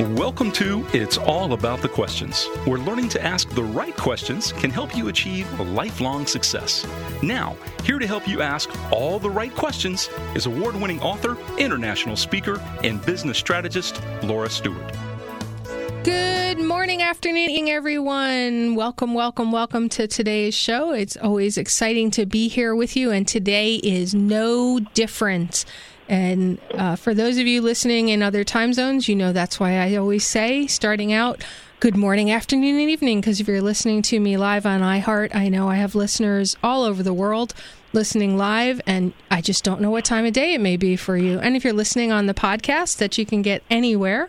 [0.00, 4.70] Welcome to It's All About the Questions, where learning to ask the right questions can
[4.70, 6.86] help you achieve a lifelong success.
[7.22, 12.16] Now, here to help you ask all the right questions is award winning author, international
[12.16, 14.90] speaker, and business strategist Laura Stewart.
[16.02, 18.76] Good morning, afternoon, everyone.
[18.76, 20.92] Welcome, welcome, welcome to today's show.
[20.92, 25.66] It's always exciting to be here with you, and today is no different.
[26.10, 29.78] And uh, for those of you listening in other time zones, you know that's why
[29.78, 31.44] I always say, starting out,
[31.78, 33.20] good morning, afternoon, and evening.
[33.20, 36.82] Because if you're listening to me live on iHeart, I know I have listeners all
[36.82, 37.54] over the world
[37.92, 41.16] listening live, and I just don't know what time of day it may be for
[41.16, 41.38] you.
[41.38, 44.28] And if you're listening on the podcast that you can get anywhere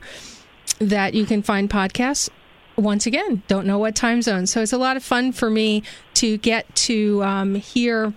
[0.78, 2.30] that you can find podcasts,
[2.76, 4.46] once again, don't know what time zone.
[4.46, 5.82] So it's a lot of fun for me
[6.14, 8.14] to get to um, hear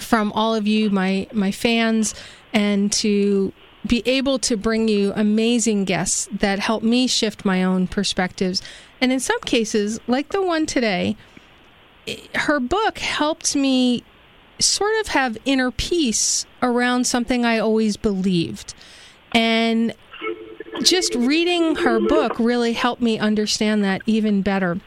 [0.00, 2.14] from all of you, my my fans
[2.52, 3.52] and to
[3.86, 8.62] be able to bring you amazing guests that help me shift my own perspectives.
[9.00, 11.16] And in some cases, like the one today,
[12.34, 14.04] her book helped me
[14.60, 18.74] sort of have inner peace around something I always believed.
[19.32, 19.94] And
[20.82, 24.80] just reading her book really helped me understand that even better.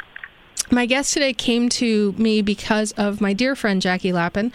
[0.72, 4.52] My guest today came to me because of my dear friend Jackie Lapin,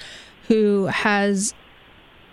[0.48, 1.54] who has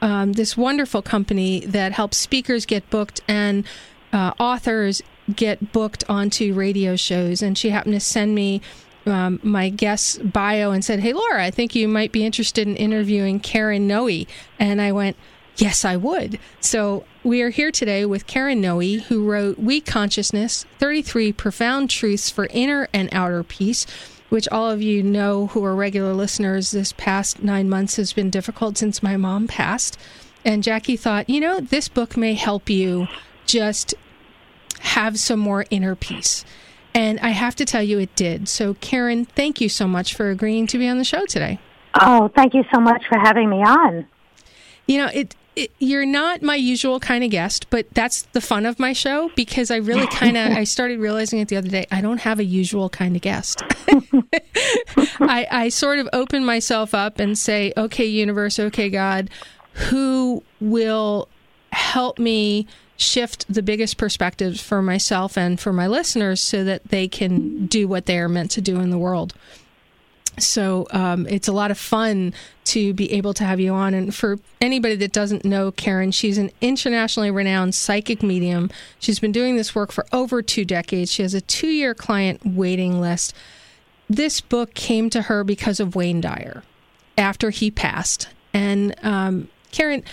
[0.01, 3.65] um, this wonderful company that helps speakers get booked and
[4.13, 5.01] uh, authors
[5.35, 7.41] get booked onto radio shows.
[7.41, 8.61] And she happened to send me
[9.05, 12.75] um, my guest bio and said, Hey, Laura, I think you might be interested in
[12.75, 14.25] interviewing Karen Noe.
[14.59, 15.17] And I went,
[15.55, 16.39] Yes, I would.
[16.59, 22.29] So we are here today with Karen Noe, who wrote We Consciousness 33 Profound Truths
[22.29, 23.87] for Inner and Outer Peace
[24.29, 28.29] which all of you know who are regular listeners, this past nine months has been
[28.29, 29.97] difficult since my mom passed.
[30.43, 33.07] And Jackie thought, you know, this book may help you
[33.45, 33.93] just
[34.79, 36.45] have some more inner peace.
[36.93, 38.49] And I have to tell you, it did.
[38.49, 41.59] So, Karen, thank you so much for agreeing to be on the show today.
[41.99, 44.07] Oh, thank you so much for having me on.
[44.87, 48.65] You know, it it, you're not my usual kind of guest, but that's the fun
[48.65, 51.87] of my show because I really kind of I started realizing it the other day.
[51.91, 53.63] I don't have a usual kind of guest.
[55.19, 59.29] I, I sort of open myself up and say, "Okay, universe, okay, God,
[59.73, 61.27] who will
[61.71, 67.07] help me shift the biggest perspectives for myself and for my listeners so that they
[67.07, 69.33] can do what they are meant to do in the world."
[70.39, 72.33] So um, it's a lot of fun
[72.65, 73.93] to be able to have you on.
[73.93, 78.69] And for anybody that doesn't know Karen, she's an internationally renowned psychic medium.
[78.99, 81.11] She's been doing this work for over two decades.
[81.11, 83.33] She has a two year client waiting list.
[84.09, 86.63] This book came to her because of Wayne Dyer
[87.17, 88.29] after he passed.
[88.53, 90.03] And um, Karen,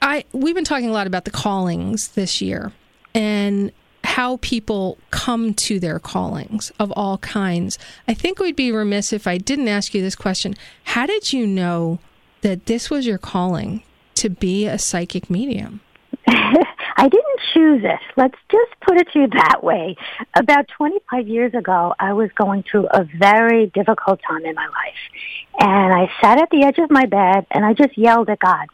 [0.00, 2.72] I we've been talking a lot about the callings this year,
[3.14, 3.72] and
[4.08, 7.78] how people come to their callings of all kinds.
[8.08, 10.54] I think we'd be remiss if I didn't ask you this question.
[10.84, 11.98] How did you know
[12.40, 13.82] that this was your calling
[14.14, 15.82] to be a psychic medium?
[16.26, 18.00] I didn't choose it.
[18.16, 19.94] Let's just put it to you that way.
[20.34, 25.60] About 25 years ago, I was going through a very difficult time in my life.
[25.60, 28.68] And I sat at the edge of my bed and I just yelled at God.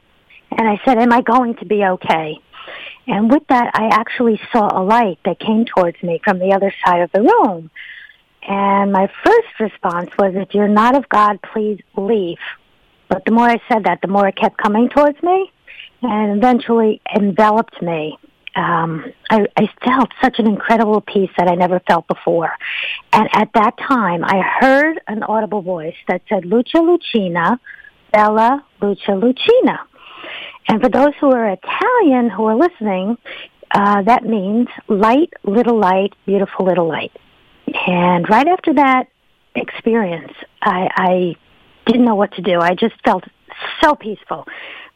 [0.53, 2.39] And I said, am I going to be okay?
[3.07, 6.73] And with that, I actually saw a light that came towards me from the other
[6.85, 7.71] side of the room.
[8.47, 12.39] And my first response was, if you're not of God, please leave.
[13.09, 15.53] But the more I said that, the more it kept coming towards me
[16.03, 18.19] and eventually enveloped me.
[18.57, 22.53] Um, I, I felt such an incredible peace that I never felt before.
[23.13, 27.59] And at that time, I heard an audible voice that said, Lucha Lucina,
[28.13, 29.87] Bella Lucha Lucina.
[30.69, 33.19] And for those who are Italian who are listening,
[33.71, 37.13] uh, that means light, little light, beautiful little light.
[37.87, 39.09] And right after that
[39.55, 40.33] experience,
[40.63, 41.35] I, I
[41.87, 42.61] didn't know what to do.
[42.61, 43.25] I just felt
[43.83, 44.47] so peaceful.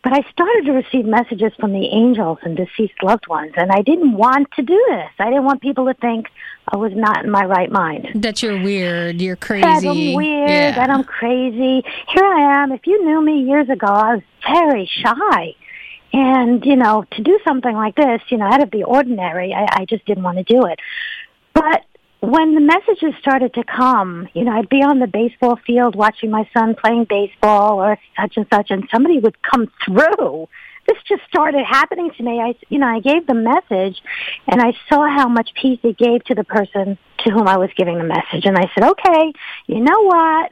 [0.04, 3.82] But I started to receive messages from the angels and deceased loved ones, and I
[3.82, 5.10] didn't want to do this.
[5.18, 6.28] I didn't want people to think
[6.68, 8.08] I was not in my right mind.
[8.14, 9.62] That you're weird, you're crazy.
[9.62, 10.70] That I'm weird, yeah.
[10.72, 11.82] that I'm crazy.
[12.14, 12.72] Here I am.
[12.72, 15.54] If you knew me years ago, I was very shy.
[16.12, 19.80] And, you know, to do something like this, you know, out of the ordinary, I,
[19.80, 20.78] I just didn't want to do it.
[21.54, 21.84] But
[22.20, 26.30] when the messages started to come, you know, I'd be on the baseball field watching
[26.30, 30.48] my son playing baseball or such and such, and somebody would come through.
[30.86, 32.40] This just started happening to me.
[32.40, 34.00] I, you know, I gave the message,
[34.48, 37.70] and I saw how much peace it gave to the person to whom I was
[37.76, 39.32] giving the message, and I said, okay,
[39.66, 40.50] you know what?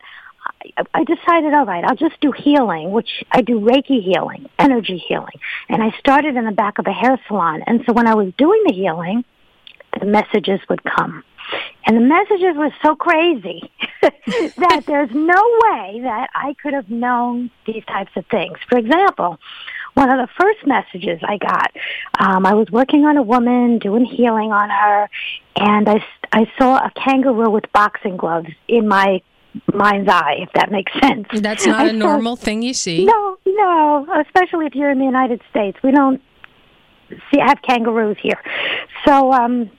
[0.95, 5.35] I decided, all right, I'll just do healing, which I do Reiki healing, energy healing.
[5.69, 7.63] And I started in the back of a hair salon.
[7.67, 9.25] And so when I was doing the healing,
[9.99, 11.25] the messages would come.
[11.87, 13.71] And the messages were so crazy
[14.03, 18.59] that there's no way that I could have known these types of things.
[18.69, 19.39] For example,
[19.95, 21.73] one of the first messages I got,
[22.19, 25.09] um, I was working on a woman, doing healing on her,
[25.57, 29.23] and I, I saw a kangaroo with boxing gloves in my
[29.73, 31.27] mind's eye, if that makes sense.
[31.33, 33.05] That's not I a normal thing you see.
[33.05, 35.79] No, no, especially if you're in the United States.
[35.83, 36.21] We don't
[37.31, 38.41] see have kangaroos here.
[39.07, 39.71] So um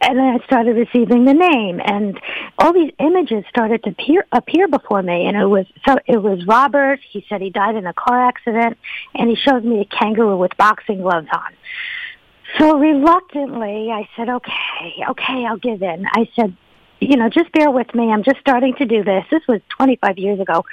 [0.00, 2.18] and then I started receiving the name, and
[2.58, 5.26] all these images started to appear, appear before me.
[5.26, 7.00] And it was so it was Robert.
[7.10, 8.78] He said he died in a car accident,
[9.14, 11.52] and he showed me a kangaroo with boxing gloves on.
[12.58, 16.56] So reluctantly, I said, "Okay, okay, I'll give in." I said,
[17.00, 18.12] "You know, just bear with me.
[18.12, 20.64] I'm just starting to do this." This was 25 years ago.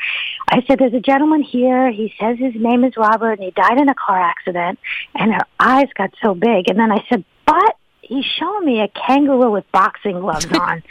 [0.49, 1.89] I said, "There's a gentleman here.
[1.91, 4.79] He says his name is Robert, and he died in a car accident."
[5.15, 7.75] And her eyes got so big, and then I said, "But."
[8.11, 10.83] He's showing me a kangaroo with boxing gloves on.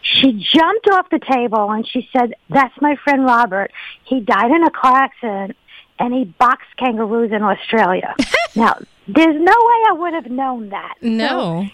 [0.00, 3.72] she jumped off the table and she said, "That's my friend Robert.
[4.04, 5.56] He died in a car accident."
[6.00, 8.14] And he boxed kangaroos in Australia.
[8.54, 8.78] now,
[9.08, 10.94] there's no way I would have known that.
[11.02, 11.66] No.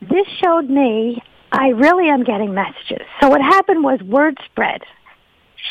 [0.00, 3.06] So this showed me I really am getting messages.
[3.22, 4.82] So what happened was word spread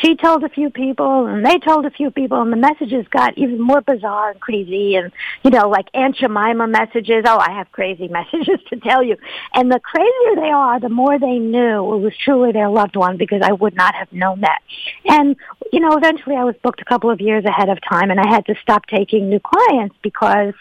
[0.02, 3.38] she told a few people and they told a few people and the messages got
[3.38, 5.12] even more bizarre and crazy and
[5.44, 7.24] you know like aunt jemima messages.
[7.26, 9.18] Oh i have crazy messages to tell you.
[9.54, 13.18] And the crazier they are the more they knew it was truly their loved one
[13.18, 14.60] because i would not have known that.
[15.06, 15.36] And
[15.72, 18.28] you know eventually i was booked a couple of years ahead of time and i
[18.28, 20.54] had to stop taking new clients because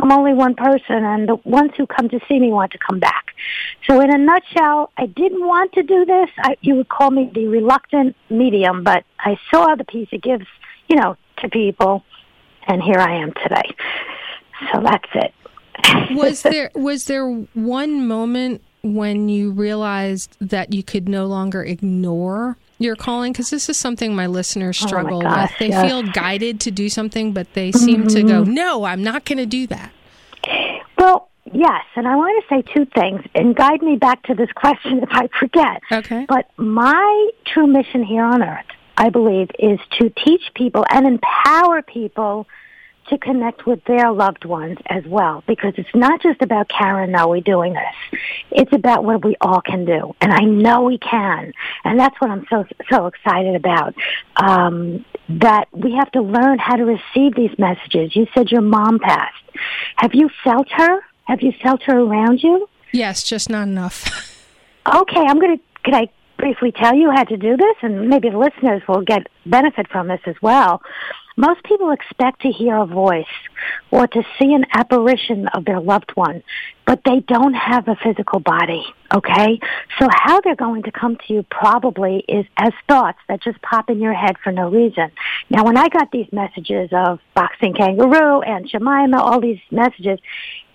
[0.00, 3.00] I'm only one person, and the ones who come to see me want to come
[3.00, 3.27] back.
[3.86, 6.28] So, in a nutshell, I didn't want to do this.
[6.38, 10.46] I, you would call me the reluctant medium, but I saw the piece it gives,
[10.88, 12.04] you know, to people,
[12.66, 13.74] and here I am today.
[14.72, 16.14] So that's it.
[16.16, 22.56] was there was there one moment when you realized that you could no longer ignore
[22.78, 23.32] your calling?
[23.32, 25.58] Because this is something my listeners struggle oh my gosh, with.
[25.58, 25.88] They yes.
[25.88, 28.08] feel guided to do something, but they seem mm-hmm.
[28.08, 28.54] to go, mm-hmm.
[28.54, 29.92] no, I'm not going to do that.
[30.96, 31.84] Well, yes.
[31.96, 35.08] And I want to say two things and guide me back to this question if
[35.12, 35.82] I forget.
[35.90, 36.26] Okay.
[36.28, 38.66] But my true mission here on earth,
[38.96, 42.46] I believe, is to teach people and empower people
[43.08, 47.12] to connect with their loved ones as well because it's not just about Karen and
[47.12, 48.20] Noe doing this.
[48.50, 50.14] It's about what we all can do.
[50.20, 51.52] And I know we can.
[51.84, 53.94] And that's what I'm so, so excited about.
[54.36, 58.16] Um, that we have to learn how to receive these messages.
[58.16, 59.34] You said your mom passed.
[59.96, 61.00] Have you felt her?
[61.28, 62.66] Have you felt her around you?
[62.92, 64.06] Yes, just not enough.
[64.86, 66.08] okay, I'm going to, could I
[66.38, 67.76] briefly tell you how to do this?
[67.82, 70.80] And maybe the listeners will get benefit from this as well.
[71.38, 73.24] Most people expect to hear a voice
[73.92, 76.42] or to see an apparition of their loved one,
[76.84, 79.60] but they don't have a physical body, okay?
[80.00, 83.88] So how they're going to come to you probably is as thoughts that just pop
[83.88, 85.12] in your head for no reason.
[85.48, 90.18] Now, when I got these messages of boxing kangaroo and Jemima, all these messages,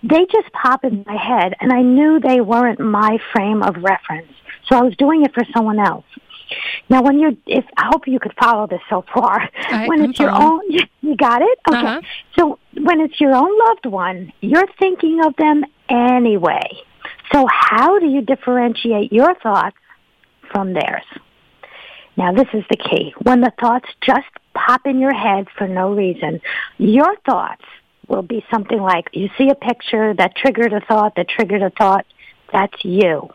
[0.02, 4.32] they just pop in my head, and I knew they weren't my frame of reference.
[4.70, 6.06] So I was doing it for someone else.
[6.88, 10.10] Now, when you're, if I hope you could follow this so far, I, when I'm
[10.10, 10.60] it's your own,
[11.00, 11.58] you got it.
[11.68, 11.78] Okay.
[11.78, 12.00] Uh-huh.
[12.38, 16.68] So when it's your own loved one, you're thinking of them anyway.
[17.32, 19.76] So how do you differentiate your thoughts
[20.52, 21.04] from theirs?
[22.16, 23.14] Now, this is the key.
[23.22, 26.40] When the thoughts just pop in your head for no reason,
[26.78, 27.64] your thoughts
[28.08, 31.70] will be something like you see a picture that triggered a thought, that triggered a
[31.70, 32.06] thought.
[32.52, 33.30] That's you.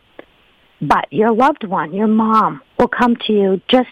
[0.80, 3.90] But your loved one, your mom, will come to you, just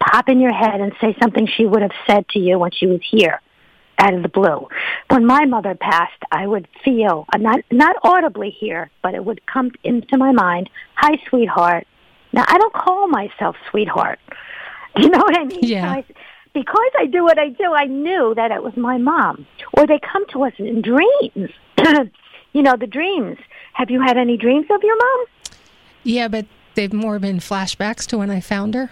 [0.00, 2.86] pop in your head and say something she would have said to you when she
[2.86, 3.40] was here
[3.98, 4.66] out of the blue.
[5.10, 9.44] When my mother passed, I would feel, uh, not, not audibly here, but it would
[9.46, 11.86] come into my mind, hi, sweetheart.
[12.32, 14.18] Now, I don't call myself sweetheart.
[14.96, 15.60] Do you know what I mean?
[15.62, 15.90] Yeah.
[15.90, 16.04] I,
[16.54, 19.46] because I do what I do, I knew that it was my mom.
[19.74, 21.50] Or they come to us in dreams.
[22.52, 23.36] you know, the dreams.
[23.74, 25.26] Have you had any dreams of your mom?
[26.02, 26.46] Yeah, but
[26.80, 28.90] they've more been flashbacks to when I found her.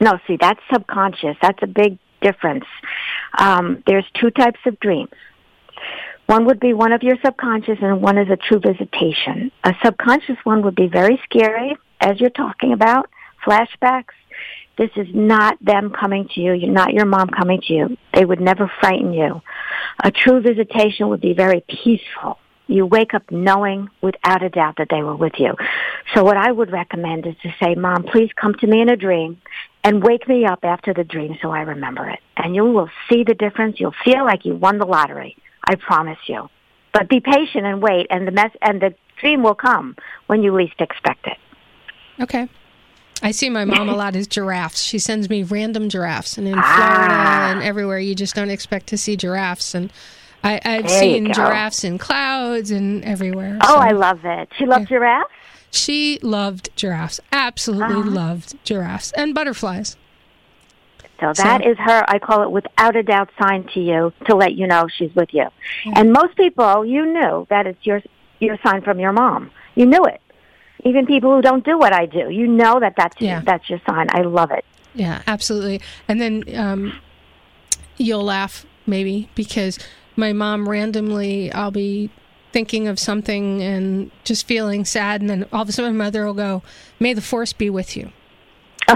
[0.00, 1.34] No, see, that's subconscious.
[1.40, 2.66] That's a big difference.
[3.38, 5.08] Um, there's two types of dreams.
[6.26, 9.50] One would be one of your subconscious, and one is a true visitation.
[9.62, 13.08] A subconscious one would be very scary, as you're talking about,
[13.46, 14.14] flashbacks.
[14.76, 16.52] This is not them coming to you.
[16.52, 17.96] You're not your mom coming to you.
[18.12, 19.40] They would never frighten you.
[20.02, 24.88] A true visitation would be very peaceful You wake up knowing without a doubt that
[24.90, 25.54] they were with you.
[26.14, 28.96] So what I would recommend is to say, Mom, please come to me in a
[28.96, 29.40] dream
[29.82, 32.20] and wake me up after the dream so I remember it.
[32.36, 33.78] And you will see the difference.
[33.78, 35.36] You'll feel like you won the lottery.
[35.66, 36.48] I promise you.
[36.92, 40.54] But be patient and wait, and the mess and the dream will come when you
[40.54, 41.38] least expect it.
[42.20, 42.48] Okay.
[43.22, 44.82] I see my mom a lot as giraffes.
[44.82, 46.76] She sends me random giraffes, and in ah.
[46.76, 49.74] Florida and everywhere, you just don't expect to see giraffes.
[49.74, 49.92] And
[50.44, 53.58] I, have seen giraffes in clouds and everywhere.
[53.62, 53.76] Oh, so.
[53.76, 54.50] I love it.
[54.58, 54.98] She loved yeah.
[54.98, 55.30] giraffes.
[55.70, 57.20] She loved giraffes.
[57.32, 58.10] Absolutely uh-huh.
[58.10, 59.96] loved giraffes and butterflies.
[61.20, 64.34] So that so, is her, I call it without a doubt sign to you to
[64.34, 65.48] let you know she's with you.
[65.84, 65.92] Yeah.
[65.96, 68.02] And most people, you knew that it's your,
[68.40, 69.50] your sign from your mom.
[69.74, 70.20] You knew it.
[70.84, 73.40] Even people who don't do what I do, you know that that's, yeah.
[73.40, 74.08] that's your sign.
[74.10, 74.64] I love it.
[74.94, 75.80] Yeah, absolutely.
[76.08, 77.00] And then um,
[77.96, 79.78] you'll laugh maybe because
[80.16, 82.10] my mom randomly, I'll be
[82.52, 86.24] thinking of something and just feeling sad, and then all of a sudden my mother
[86.24, 86.62] will go,
[87.00, 88.10] "May the force be with you."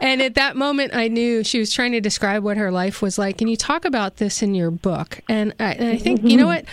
[0.00, 3.18] and at that moment, I knew she was trying to describe what her life was
[3.18, 3.40] like.
[3.40, 6.28] And you talk about this in your book, and I, and I think mm-hmm.
[6.28, 6.64] you know what,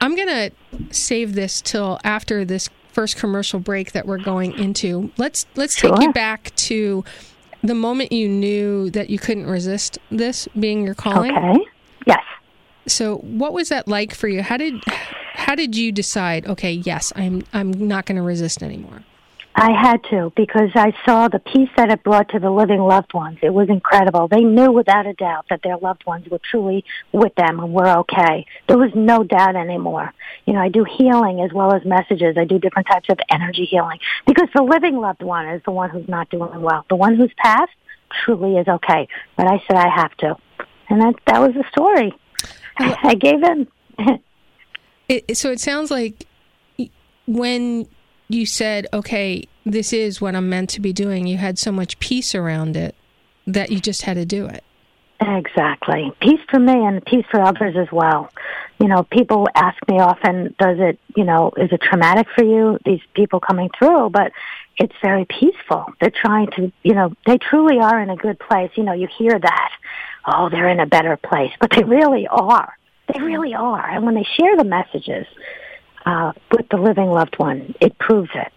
[0.00, 0.50] I'm gonna
[0.90, 5.10] save this till after this first commercial break that we're going into.
[5.16, 5.90] Let's let's sure.
[5.90, 7.04] take you back to
[7.62, 11.36] the moment you knew that you couldn't resist this being your calling.
[11.36, 11.64] Okay.
[12.06, 12.22] Yes.
[12.86, 14.42] So, what was that like for you?
[14.42, 14.82] How did
[15.34, 16.46] how did you decide?
[16.46, 19.02] Okay, yes, I'm I'm not going to resist anymore.
[19.54, 23.12] I had to because I saw the peace that it brought to the living loved
[23.12, 23.38] ones.
[23.42, 24.26] It was incredible.
[24.26, 27.88] They knew without a doubt that their loved ones were truly with them and were
[27.98, 28.46] okay.
[28.66, 30.12] There was no doubt anymore.
[30.46, 32.38] You know, I do healing as well as messages.
[32.38, 35.90] I do different types of energy healing because the living loved one is the one
[35.90, 36.86] who's not doing well.
[36.88, 37.72] The one who's passed
[38.24, 39.06] truly is okay.
[39.36, 40.36] But I said I have to.
[40.92, 42.12] And that that was the story.
[42.78, 43.66] I gave in.
[45.08, 46.26] it, so it sounds like
[47.26, 47.88] when
[48.28, 51.98] you said, okay, this is what I'm meant to be doing, you had so much
[51.98, 52.94] peace around it
[53.46, 54.64] that you just had to do it.
[55.18, 56.12] Exactly.
[56.20, 58.30] Peace for me and peace for others as well.
[58.78, 62.78] You know, people ask me often, does it, you know, is it traumatic for you,
[62.84, 64.10] these people coming through?
[64.10, 64.32] But
[64.76, 65.86] it's very peaceful.
[66.00, 68.72] They're trying to, you know, they truly are in a good place.
[68.74, 69.70] You know, you hear that
[70.26, 72.76] oh, they're in a better place, but they really are.
[73.12, 73.90] They really are.
[73.90, 75.26] And when they share the messages
[76.06, 78.52] uh, with the living loved one, it proves it.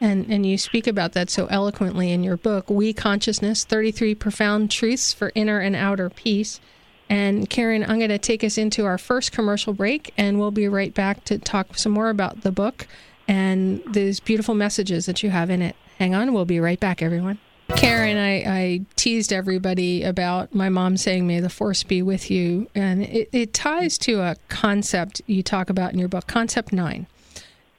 [0.00, 4.70] And, and you speak about that so eloquently in your book, We Consciousness 33 Profound
[4.70, 6.60] Truths for Inner and Outer Peace.
[7.08, 10.68] And Karen, I'm going to take us into our first commercial break, and we'll be
[10.68, 12.86] right back to talk some more about the book
[13.28, 15.76] and these beautiful messages that you have in it.
[15.98, 17.38] Hang on, we'll be right back, everyone.
[17.76, 22.68] Karen, I, I, teased everybody about my mom saying, May the force be with you.
[22.74, 27.06] And it, it ties to a concept you talk about in your book, Concept Nine,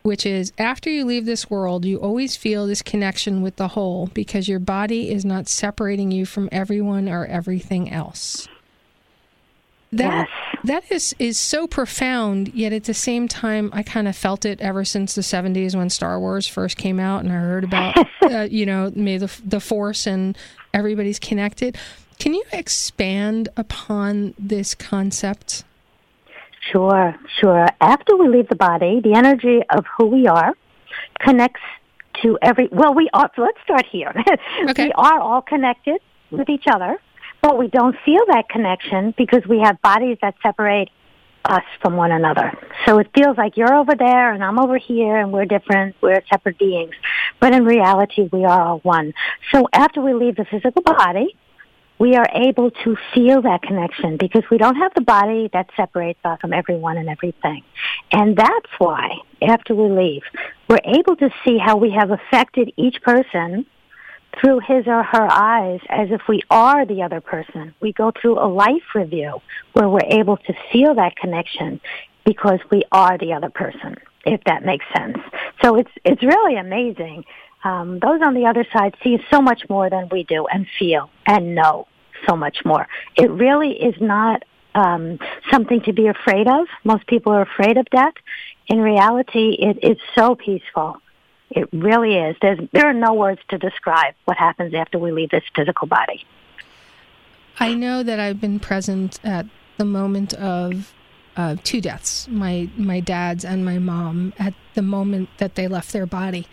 [0.02, 4.08] which is after you leave this world, you always feel this connection with the whole
[4.14, 8.48] because your body is not separating you from everyone or everything else.
[9.92, 10.60] That yes.
[10.64, 14.60] that is is so profound, yet at the same time, I kind of felt it
[14.60, 18.48] ever since the '70s when Star Wars first came out, and I heard about uh,
[18.50, 20.38] you know, may the the Force and
[20.74, 21.78] everybody's connected.
[22.20, 25.64] Can you expand upon this concept?
[26.72, 27.68] Sure, sure.
[27.80, 30.54] After we leave the body, the energy of who we are
[31.20, 31.62] connects
[32.24, 32.70] to every.
[32.72, 33.30] Well, we are.
[33.36, 34.14] so Let's start here.
[34.70, 34.86] Okay.
[34.86, 36.02] we are all connected
[36.32, 36.98] with each other
[37.46, 40.90] but we don't feel that connection because we have bodies that separate
[41.48, 42.52] us from one another.
[42.88, 46.24] So it feels like you're over there and I'm over here and we're different, we're
[46.28, 46.96] separate beings.
[47.40, 49.14] But in reality, we are all one.
[49.54, 51.38] So after we leave the physical body,
[52.00, 56.20] we are able to feel that connection because we don't have the body that separates
[56.26, 57.64] us from everyone and everything.
[58.12, 60.24] And that's why, after we leave,
[60.68, 63.68] we're able to see how we have affected each person
[64.40, 67.74] through his or her eyes as if we are the other person.
[67.80, 69.42] We go through a life review
[69.74, 71.80] where we're able to feel that connection
[72.26, 75.18] because we are the other person, if that makes sense.
[75.64, 77.24] So it's, it's really amazing.
[77.64, 81.10] Um, those on the other side see so much more than we do and feel
[81.26, 81.88] and know
[82.28, 82.88] so much more.
[83.16, 84.44] It really is not
[84.76, 85.20] um,
[85.52, 86.68] something to be afraid of.
[86.84, 88.14] Most people are afraid of death.
[88.68, 91.02] In reality, it is so peaceful
[91.50, 92.36] it really is.
[92.42, 96.26] There's, there are no words to describe what happens after we leave this physical body.
[97.60, 99.46] I know that I've been present at
[99.78, 100.94] the moment of
[101.38, 105.92] uh, two deaths, my my dad's and my mom, at the moment that they left
[105.92, 106.48] their body,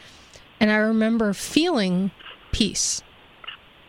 [0.60, 2.10] and I remember feeling
[2.50, 3.02] peace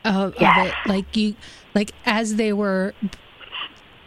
[0.05, 0.57] of, yes.
[0.57, 1.35] of it, like you,
[1.73, 2.93] like as they were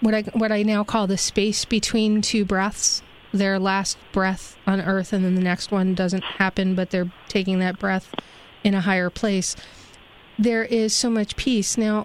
[0.00, 3.02] what I what I now call the space between two breaths
[3.32, 7.58] their last breath on earth and then the next one doesn't happen, but they're taking
[7.58, 8.14] that breath
[8.64, 9.56] in a higher place.
[10.38, 11.78] There is so much peace.
[11.78, 12.04] Now,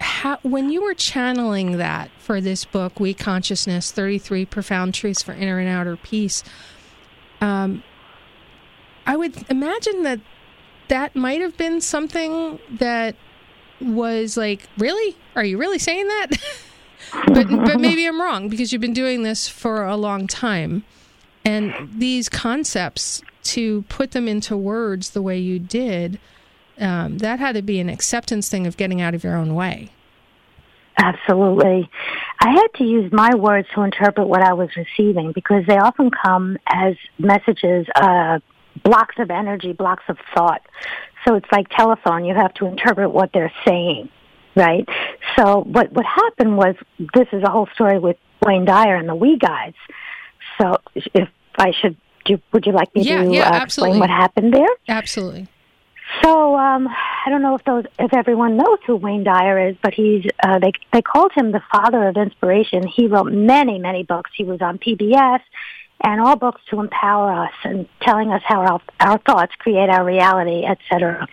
[0.00, 5.32] how, when you were channeling that for this book, We Consciousness 33 Profound Truths for
[5.32, 6.42] Inner and Outer Peace,
[7.40, 7.82] um,
[9.06, 10.20] I would imagine that
[10.88, 13.16] that might have been something that
[13.80, 15.16] was like, really?
[15.34, 16.30] Are you really saying that?
[17.26, 20.84] but but maybe I'm wrong because you've been doing this for a long time,
[21.44, 26.18] and these concepts to put them into words the way you did,
[26.78, 29.90] um, that had to be an acceptance thing of getting out of your own way.
[30.98, 31.90] Absolutely.
[32.40, 36.10] I had to use my words to interpret what I was receiving because they often
[36.10, 38.40] come as messages, uh,
[38.82, 40.62] blocks of energy, blocks of thought.
[41.26, 42.24] So it's like telephone.
[42.24, 44.10] You have to interpret what they're saying,
[44.54, 44.88] right?
[45.36, 49.14] So what what happened was this is a whole story with Wayne Dyer and the
[49.14, 49.74] Wee Guys.
[50.60, 54.10] So if I should, do, would you like me yeah, to yeah, uh, explain what
[54.10, 54.68] happened there?
[54.88, 55.48] Absolutely.
[56.22, 59.94] So um, I don't know if those if everyone knows who Wayne Dyer is, but
[59.94, 62.86] he's uh, they they called him the father of inspiration.
[62.86, 64.30] He wrote many many books.
[64.36, 65.40] He was on PBS
[66.04, 70.04] and all books to empower us and telling us how our, our thoughts create our
[70.04, 71.26] reality, etc.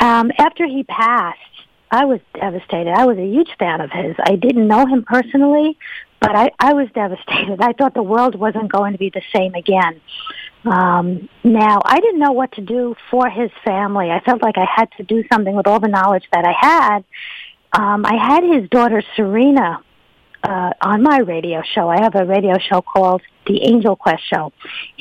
[0.00, 1.38] Um, after he passed,
[1.92, 2.90] I was devastated.
[2.90, 4.16] I was a huge fan of his.
[4.18, 5.76] I didn't know him personally,
[6.20, 7.60] but I, I was devastated.
[7.60, 10.00] I thought the world wasn't going to be the same again.
[10.64, 14.10] Um, now, I didn't know what to do for his family.
[14.10, 17.04] I felt like I had to do something with all the knowledge that I had.
[17.74, 19.82] Um, I had his daughter Serena
[20.42, 21.88] uh, on my radio show.
[21.88, 24.52] I have a radio show called The Angel Quest Show.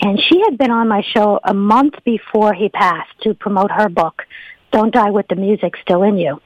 [0.01, 3.89] And she had been on my show a month before he passed to promote her
[3.89, 4.23] book,
[4.71, 6.41] Don't Die with the Music Still in You.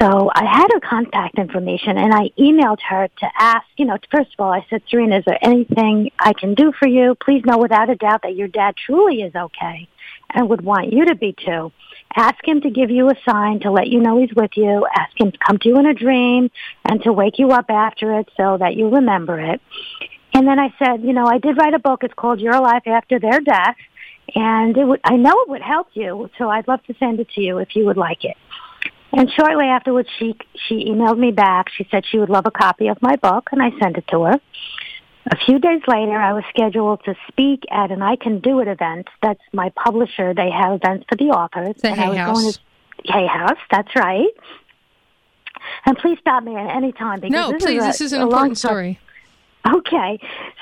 [0.00, 4.32] So I had her contact information and I emailed her to ask, you know, first
[4.36, 7.14] of all, I said, Serena, is there anything I can do for you?
[7.14, 9.88] Please know without a doubt that your dad truly is okay
[10.32, 11.70] and would want you to be too.
[12.16, 14.86] Ask him to give you a sign to let you know he's with you.
[14.96, 16.50] Ask him to come to you in a dream
[16.84, 19.60] and to wake you up after it so that you remember it.
[20.32, 22.02] And then I said, you know, I did write a book.
[22.02, 23.76] It's called Your Life After Their Death.
[24.34, 27.28] And it would, I know it would help you, so I'd love to send it
[27.34, 28.36] to you if you would like it.
[29.12, 31.68] And shortly afterwards, she she emailed me back.
[31.76, 34.24] She said she would love a copy of my book, and I sent it to
[34.24, 34.40] her.
[35.30, 38.68] A few days later, I was scheduled to speak at an I Can Do It
[38.68, 39.06] event.
[39.22, 40.34] That's my publisher.
[40.34, 41.76] They have events for the authors.
[41.80, 42.42] The and Hay I was House.
[42.42, 43.58] going to Hay House.
[43.70, 44.34] That's right.
[45.86, 47.78] And please stop me at any time because no, this please.
[47.78, 48.98] Is a, this is an important story.
[49.66, 50.20] Okay,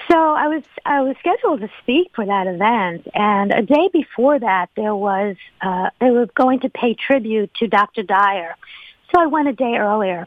[0.08, 4.38] so I was I was scheduled to speak for that event, and a day before
[4.38, 8.04] that, there was uh, they were going to pay tribute to Dr.
[8.04, 8.54] Dyer,
[9.12, 10.24] so I went a day earlier.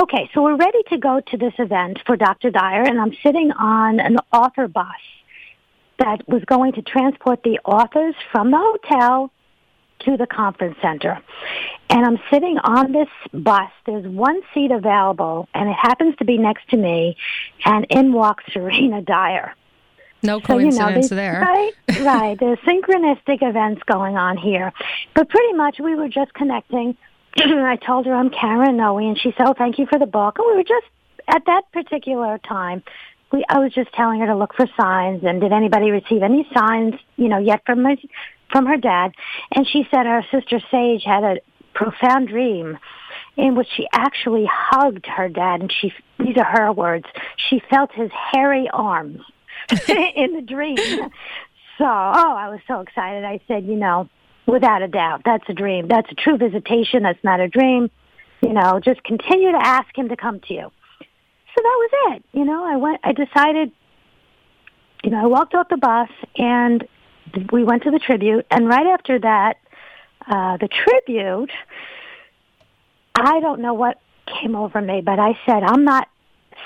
[0.00, 2.50] Okay, so we're ready to go to this event for Dr.
[2.50, 4.86] Dyer, and I'm sitting on an author bus
[5.98, 9.30] that was going to transport the authors from the hotel
[10.00, 11.20] to the conference center.
[11.88, 13.70] And I'm sitting on this bus.
[13.86, 17.16] There's one seat available, and it happens to be next to me,
[17.64, 19.54] and in walks Serena Dyer.
[20.22, 21.40] No coincidence so, you know, there.
[21.40, 22.38] Right, right.
[22.38, 24.72] There's synchronistic events going on here.
[25.14, 26.96] But pretty much we were just connecting.
[27.38, 30.38] I told her I'm Karen Noe, and she said, oh, thank you for the book.
[30.38, 30.86] And we were just,
[31.26, 32.82] at that particular time,
[33.32, 36.46] we, I was just telling her to look for signs, and did anybody receive any
[36.54, 37.96] signs, you know, yet from my
[38.50, 39.12] from her dad,
[39.52, 41.36] and she said her sister Sage had a
[41.74, 42.78] profound dream
[43.36, 47.06] in which she actually hugged her dad, and she these are her words.
[47.48, 49.20] She felt his hairy arms
[49.88, 50.76] in the dream.
[51.78, 53.24] So, oh, I was so excited.
[53.24, 54.08] I said, you know,
[54.46, 55.88] without a doubt, that's a dream.
[55.88, 57.02] That's a true visitation.
[57.02, 57.90] That's not a dream.
[58.42, 60.70] You know, just continue to ask him to come to you.
[61.00, 62.24] So that was it.
[62.32, 63.00] You know, I went.
[63.02, 63.72] I decided.
[65.02, 66.86] You know, I walked off the bus and
[67.52, 69.58] we went to the tribute, and right after that,
[70.26, 71.50] uh, the tribute,
[73.14, 76.08] I don't know what came over me, but I said, I'm not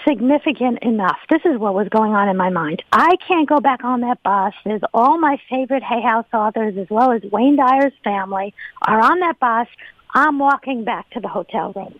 [0.07, 1.19] significant enough.
[1.31, 2.83] This is what was going on in my mind.
[2.93, 4.53] I can't go back on that bus.
[4.65, 9.21] There's all my favorite Hay House authors as well as Wayne Dyer's family are on
[9.21, 9.69] that bus.
[10.15, 11.99] I'm walking back to the hotel room.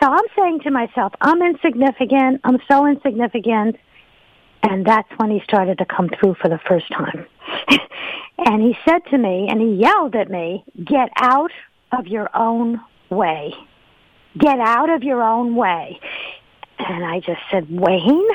[0.00, 2.40] So I'm saying to myself, I'm insignificant.
[2.44, 3.76] I'm so insignificant.
[4.64, 7.26] And that's when he started to come through for the first time.
[8.38, 11.50] and he said to me, and he yelled at me, get out
[11.92, 13.52] of your own way.
[14.38, 16.00] Get out of your own way.
[16.78, 18.26] And I just said, Wayne,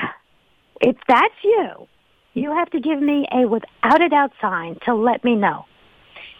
[0.81, 1.87] if that's you,
[2.35, 5.65] you have to give me a without a doubt sign to let me know.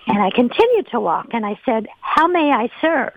[0.06, 3.13] And I continued to walk and I said, how may I serve?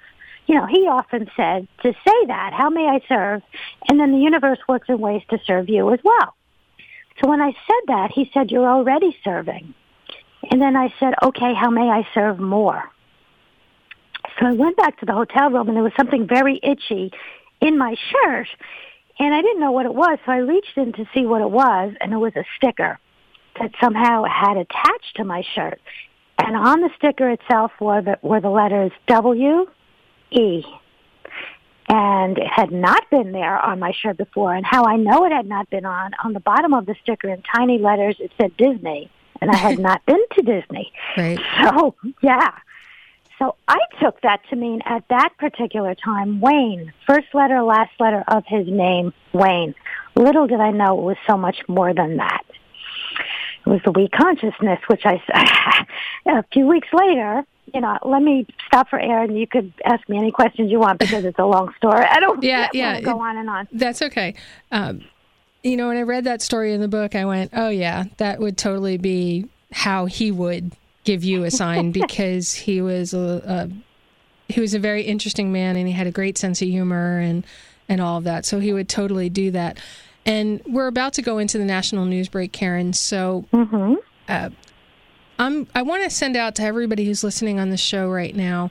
[0.47, 3.43] You know, he often said to say that, how may I serve?
[3.89, 6.35] And then the universe works in ways to serve you as well.
[7.21, 9.75] So when I said that, he said, you're already serving.
[10.51, 12.83] And then I said, okay, how may I serve more?
[14.39, 17.13] So I went back to the hotel room and there was something very itchy
[17.61, 18.49] in my shirt.
[19.19, 21.51] And I didn't know what it was, so I reached in to see what it
[21.51, 22.99] was, and it was a sticker
[23.61, 25.81] that somehow had attached to my shirt.
[26.39, 29.67] And on the sticker itself were the, were the letters W,
[30.31, 30.65] E.
[31.95, 34.55] And it had not been there on my shirt before.
[34.55, 37.29] And how I know it had not been on, on the bottom of the sticker
[37.29, 39.11] in tiny letters, it said Disney.
[39.43, 40.91] And I had not been to Disney.
[41.19, 41.39] Right.
[41.63, 42.53] So, yeah.
[43.39, 48.25] So I took that to mean at that particular time, Wayne, first letter, last letter
[48.27, 49.75] of his name, Wayne.
[50.17, 52.43] Little did I know it was so much more than that.
[53.67, 55.21] It was the we consciousness, which I,
[56.27, 60.09] a few weeks later, you know, let me stop for air and you could ask
[60.09, 62.05] me any questions you want because it's a long story.
[62.05, 63.69] I don't yeah, yeah, go on and on.
[63.73, 64.35] That's okay.
[64.71, 65.05] Um,
[65.63, 68.41] you know, when I read that story in the book, I went, oh, yeah, that
[68.41, 70.73] would totally be how he would
[71.05, 73.71] give you a sign because he was a,
[74.49, 77.19] a, he was a very interesting man and he had a great sense of humor
[77.19, 77.45] and
[77.89, 78.45] and all of that.
[78.47, 79.79] So he would totally do that.
[80.25, 82.93] And we're about to go into the national news break, Karen.
[82.93, 83.95] So Mm-hmm.
[84.29, 84.51] uh,
[85.43, 88.71] I'm I want to send out to everybody who's listening on the show right now.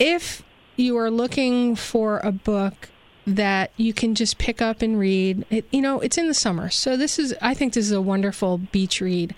[0.00, 0.42] If
[0.74, 2.88] you are looking for a book
[3.24, 6.70] that you can just pick up and read, it, you know, it's in the summer,
[6.70, 9.32] so this is I think this is a wonderful beach read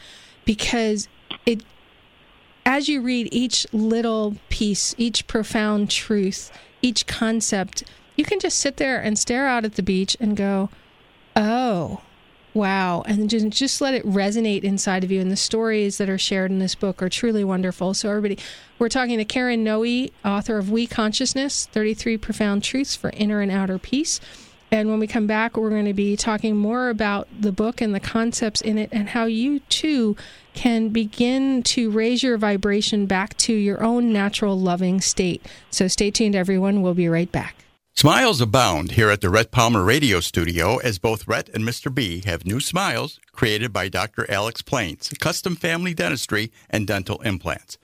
[0.46, 1.06] because
[1.44, 1.64] it
[2.64, 7.84] as you read each little piece, each profound truth, each concept,
[8.16, 10.70] you can just sit there and stare out at the beach and go,
[11.36, 12.00] "Oh,
[12.58, 16.18] wow." And just just let it resonate inside of you and the stories that are
[16.18, 17.94] shared in this book are truly wonderful.
[17.94, 18.38] So everybody,
[18.78, 23.50] we're talking to Karen Noe, author of We Consciousness: 33 Profound Truths for Inner and
[23.50, 24.20] Outer Peace.
[24.70, 27.94] And when we come back, we're going to be talking more about the book and
[27.94, 30.14] the concepts in it and how you too
[30.52, 35.44] can begin to raise your vibration back to your own natural loving state.
[35.70, 36.82] So stay tuned, everyone.
[36.82, 37.67] We'll be right back.
[37.98, 41.92] Smiles abound here at the Rhett Palmer Radio Studio as both Rhett and Mr.
[41.92, 44.24] B have new smiles created by Dr.
[44.30, 47.76] Alex Plains, custom family dentistry and dental implants.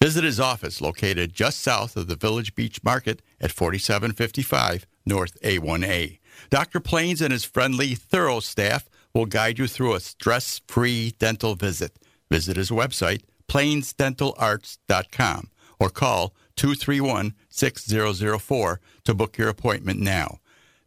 [0.00, 6.20] Visit his office located just south of the Village Beach Market at 4755 North A1A.
[6.48, 6.78] Dr.
[6.78, 11.98] Plains and his friendly, thorough staff will guide you through a stress free dental visit.
[12.30, 15.50] Visit his website, plainsdentalarts.com,
[15.80, 20.38] or call 231 6004 to book your appointment now.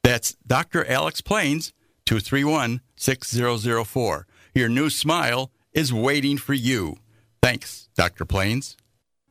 [0.03, 0.85] That's Dr.
[0.85, 1.73] Alex Plains,
[2.05, 4.27] 231 6004.
[4.53, 6.97] Your new smile is waiting for you.
[7.41, 8.25] Thanks, Dr.
[8.25, 8.75] Plains.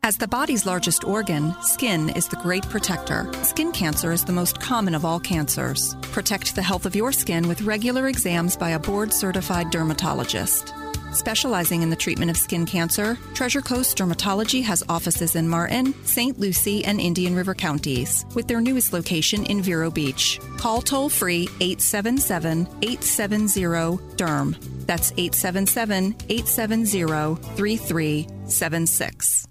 [0.02, 3.30] As the body's largest organ, skin is the great protector.
[3.42, 5.96] Skin cancer is the most common of all cancers.
[6.12, 10.72] Protect the health of your skin with regular exams by a board certified dermatologist.
[11.12, 16.38] Specializing in the treatment of skin cancer, Treasure Coast Dermatology has offices in Martin, St.
[16.38, 20.38] Lucie, and Indian River counties, with their newest location in Vero Beach.
[20.58, 24.56] Call toll free 877 870 DERM.
[24.86, 29.48] That's 877 870 3376.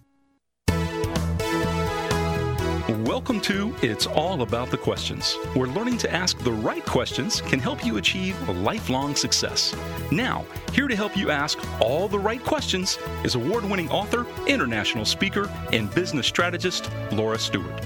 [3.28, 7.60] Welcome to It's All About the Questions, where learning to ask the right questions can
[7.60, 9.76] help you achieve lifelong success.
[10.14, 15.04] Now, here to help you ask all the right questions is award winning author, international
[15.04, 17.86] speaker, and business strategist Laura Stewart.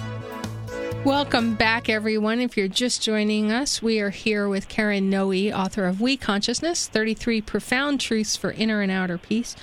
[1.03, 2.39] Welcome back, everyone.
[2.39, 6.87] If you're just joining us, we are here with Karen Noe, author of We Consciousness
[6.87, 9.55] 33 Profound Truths for Inner and Outer Peace.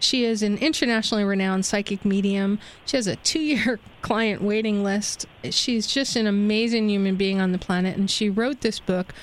[0.00, 2.58] She is an internationally renowned psychic medium.
[2.84, 5.26] She has a two year client waiting list.
[5.50, 7.96] She's just an amazing human being on the planet.
[7.96, 9.14] And she wrote this book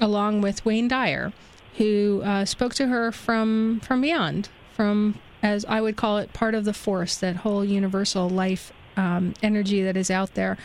[0.00, 1.32] along with Wayne Dyer,
[1.76, 6.54] who uh, spoke to her from, from beyond, from, as I would call it, part
[6.54, 10.58] of the force, that whole universal life um, energy that is out there.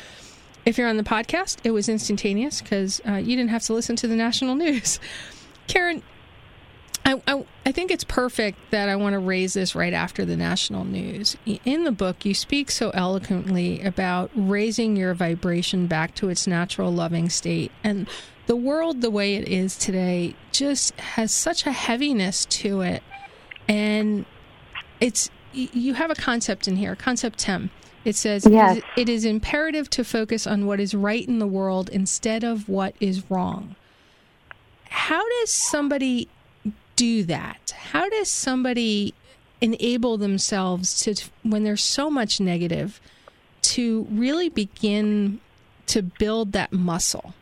[0.66, 3.96] If you're on the podcast, it was instantaneous because uh, you didn't have to listen
[3.98, 5.00] to the national news.
[5.68, 6.02] Karen,
[7.08, 10.36] I, I, I, think it's perfect that I want to raise this right after the
[10.36, 11.38] national news.
[11.64, 16.92] In the book, you speak so eloquently about raising your vibration back to its natural
[16.92, 17.72] loving state.
[17.82, 18.10] And
[18.48, 23.02] the world, the way it is today, just has such a heaviness to it.
[23.70, 24.26] And
[25.00, 27.70] it's, you have a concept in here, concept 10.
[28.04, 28.76] It says yes.
[28.76, 32.44] it, is, it is imperative to focus on what is right in the world instead
[32.44, 33.78] of what is wrong.
[34.90, 36.28] How does somebody
[36.98, 37.74] do that?
[37.92, 39.14] How does somebody
[39.62, 43.00] enable themselves to, when there's so much negative,
[43.62, 45.40] to really begin
[45.86, 47.34] to build that muscle?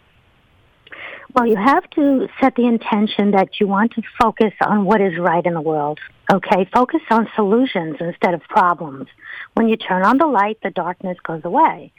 [1.33, 5.17] Well, you have to set the intention that you want to focus on what is
[5.17, 5.99] right in the world.
[6.31, 9.07] Okay, focus on solutions instead of problems.
[9.53, 11.91] When you turn on the light, the darkness goes away.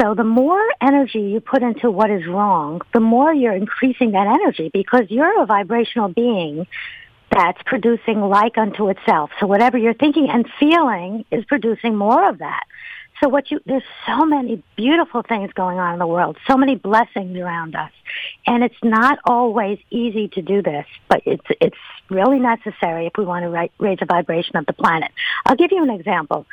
[0.00, 4.26] So the more energy you put into what is wrong, the more you're increasing that
[4.26, 6.66] energy because you're a vibrational being
[7.30, 9.30] that's producing like unto itself.
[9.38, 12.64] So whatever you're thinking and feeling is producing more of that.
[13.22, 16.76] So what you, there's so many beautiful things going on in the world, so many
[16.76, 17.92] blessings around us.
[18.46, 21.76] And it's not always easy to do this, but it's, it's
[22.08, 25.10] really necessary if we want to raise the vibration of the planet.
[25.44, 26.46] I'll give you an example.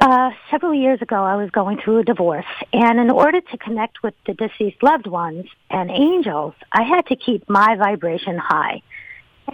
[0.00, 4.02] Uh, several years ago, I was going through a divorce, and in order to connect
[4.02, 8.82] with the deceased loved ones and angels, I had to keep my vibration high.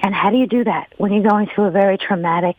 [0.03, 2.57] And how do you do that when you're going through a very traumatic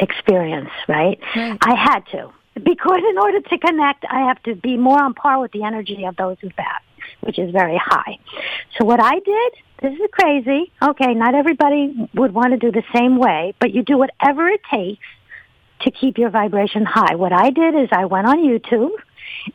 [0.00, 1.18] experience, right?
[1.34, 1.58] right?
[1.60, 2.30] I had to.
[2.54, 6.04] Because in order to connect, I have to be more on par with the energy
[6.04, 6.84] of those who passed,
[7.20, 8.18] which is very high.
[8.78, 10.72] So what I did, this is crazy.
[10.82, 14.62] Okay, not everybody would want to do the same way, but you do whatever it
[14.72, 15.04] takes
[15.80, 17.14] to keep your vibration high.
[17.14, 18.90] What I did is I went on YouTube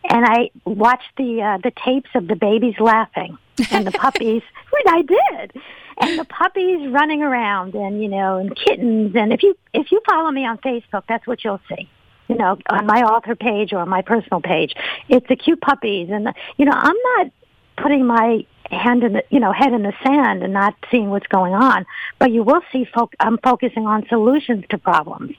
[0.10, 3.38] and I watched the uh, the tapes of the babies laughing
[3.72, 4.44] and the puppies.
[4.70, 5.62] What I did,
[6.00, 9.16] and the puppies running around, and you know, and kittens.
[9.16, 11.90] And if you if you follow me on Facebook, that's what you'll see.
[12.28, 14.74] You know, on my author page or my personal page,
[15.10, 17.32] it's the cute puppies, and the, you know, I'm not
[17.78, 21.28] putting my hand in the you know head in the sand and not seeing what's
[21.28, 21.86] going on,
[22.20, 22.86] but you will see.
[22.86, 25.36] Fo- I'm focusing on solutions to problems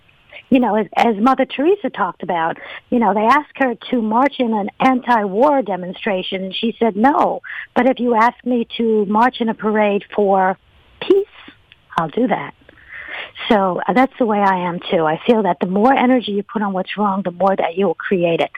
[0.52, 2.58] you know, as, as Mother Teresa talked about,
[2.90, 7.40] you know, they asked her to march in an anti-war demonstration, and she said no.
[7.74, 10.58] But if you ask me to march in a parade for
[11.00, 11.26] peace,
[11.96, 12.52] I'll do that.
[13.48, 15.06] So uh, that's the way I am too.
[15.06, 17.86] I feel that the more energy you put on what's wrong, the more that you
[17.86, 18.50] will create it.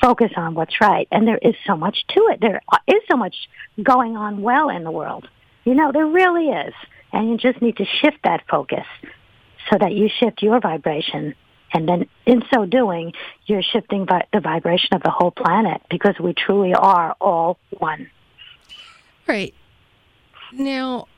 [0.00, 1.06] Focus on what's right.
[1.12, 2.40] And there is so much to it.
[2.40, 3.36] There is so much
[3.82, 5.28] going on well in the world.
[5.64, 6.72] You know, there really is.
[7.12, 8.86] And you just need to shift that focus
[9.70, 11.34] so that you shift your vibration.
[11.72, 13.12] And then in so doing,
[13.46, 18.10] you're shifting vi- the vibration of the whole planet because we truly are all one.
[19.26, 19.52] Right.
[20.52, 21.08] Now,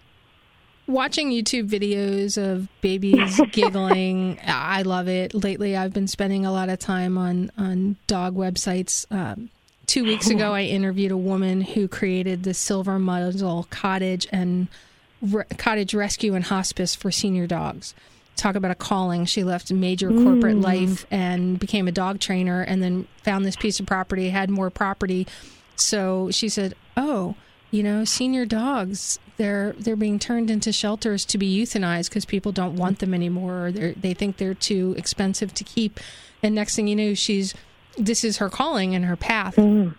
[0.86, 5.34] watching YouTube videos of babies giggling, I love it.
[5.34, 9.04] Lately, I've been spending a lot of time on, on dog websites.
[9.10, 9.50] Um,
[9.86, 14.68] two weeks ago, I interviewed a woman who created the Silver Muzzle Cottage and
[15.20, 17.94] re- Cottage Rescue and Hospice for senior dogs
[18.36, 19.24] talk about a calling.
[19.24, 20.62] She left major corporate mm.
[20.62, 24.70] life and became a dog trainer and then found this piece of property, had more
[24.70, 25.26] property.
[25.76, 27.34] So she said, "Oh,
[27.70, 32.52] you know, senior dogs, they're they're being turned into shelters to be euthanized because people
[32.52, 35.98] don't want them anymore or they think they're too expensive to keep."
[36.42, 37.54] And next thing you know, she's
[37.96, 39.56] this is her calling and her path.
[39.56, 39.94] Mm.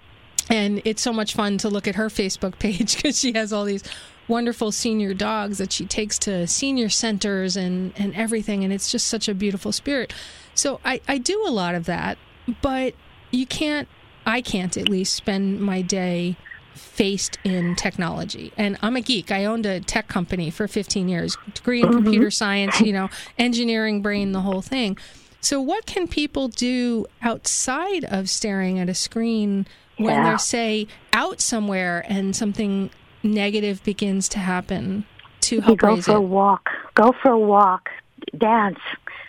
[0.49, 3.65] And it's so much fun to look at her Facebook page because she has all
[3.65, 3.83] these
[4.27, 8.63] wonderful senior dogs that she takes to senior centers and, and everything.
[8.63, 10.13] And it's just such a beautiful spirit.
[10.53, 12.17] So I, I do a lot of that,
[12.61, 12.93] but
[13.31, 13.87] you can't,
[14.25, 16.35] I can't at least spend my day
[16.73, 18.53] faced in technology.
[18.57, 19.31] And I'm a geek.
[19.31, 22.03] I owned a tech company for 15 years, degree in mm-hmm.
[22.03, 24.97] computer science, you know, engineering brain, the whole thing.
[25.41, 30.23] So, what can people do outside of staring at a screen when yeah.
[30.23, 32.89] they're, say, out somewhere and something
[33.27, 35.05] negative begins to happen
[35.41, 36.17] to help you go for it?
[36.17, 36.69] a walk.
[36.95, 37.89] Go for a walk.
[38.37, 38.79] Dance.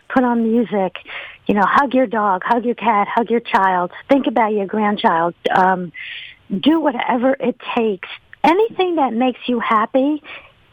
[0.09, 0.97] Put on music.
[1.47, 2.43] You know hug your dog.
[2.45, 3.09] Hug your cat.
[3.09, 3.93] Hug your child.
[4.09, 5.35] Think about your grandchild.
[5.55, 5.93] Um
[6.51, 8.09] do whatever it takes.
[8.43, 10.23] Anything that makes you happy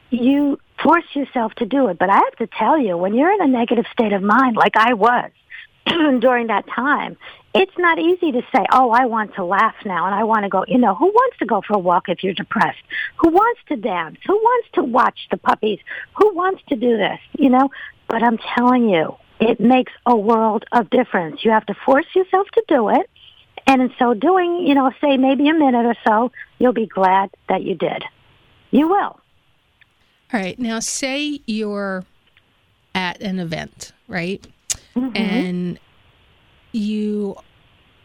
[0.09, 1.97] you force yourself to do it.
[1.97, 4.75] But i have to tell you when you're in a negative state of mind like
[4.77, 5.31] i was
[6.19, 7.17] during that time
[7.55, 10.49] it's not easy to say, oh, I want to laugh now and I want to
[10.49, 12.83] go, you know, who wants to go for a walk if you're depressed?
[13.17, 14.17] Who wants to dance?
[14.27, 15.79] Who wants to watch the puppies?
[16.17, 17.19] Who wants to do this?
[17.39, 17.71] You know,
[18.09, 21.45] but I'm telling you, it makes a world of difference.
[21.45, 23.09] You have to force yourself to do it.
[23.67, 27.31] And in so doing, you know, say maybe a minute or so, you'll be glad
[27.47, 28.03] that you did.
[28.71, 28.97] You will.
[28.97, 29.21] All
[30.33, 30.59] right.
[30.59, 32.03] Now, say you're
[32.93, 34.45] at an event, right?
[34.95, 35.15] Mm-hmm.
[35.15, 35.79] And
[36.75, 37.37] you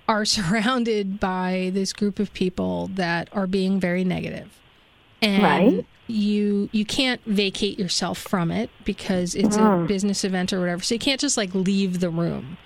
[0.09, 4.57] are surrounded by this group of people that are being very negative.
[5.23, 5.87] And right.
[6.07, 9.85] you you can't vacate yourself from it because it's mm.
[9.85, 10.83] a business event or whatever.
[10.83, 12.57] So you can't just like leave the room.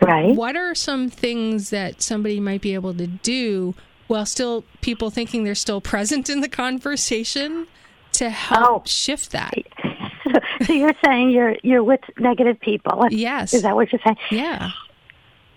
[0.00, 0.34] Right.
[0.34, 3.74] What are some things that somebody might be able to do
[4.08, 7.68] while still people thinking they're still present in the conversation
[8.14, 8.86] to help oh.
[8.86, 9.54] shift that?
[10.64, 13.06] So you're saying you're you're with negative people.
[13.10, 13.52] Yes.
[13.52, 14.16] Is that what you're saying?
[14.30, 14.70] Yeah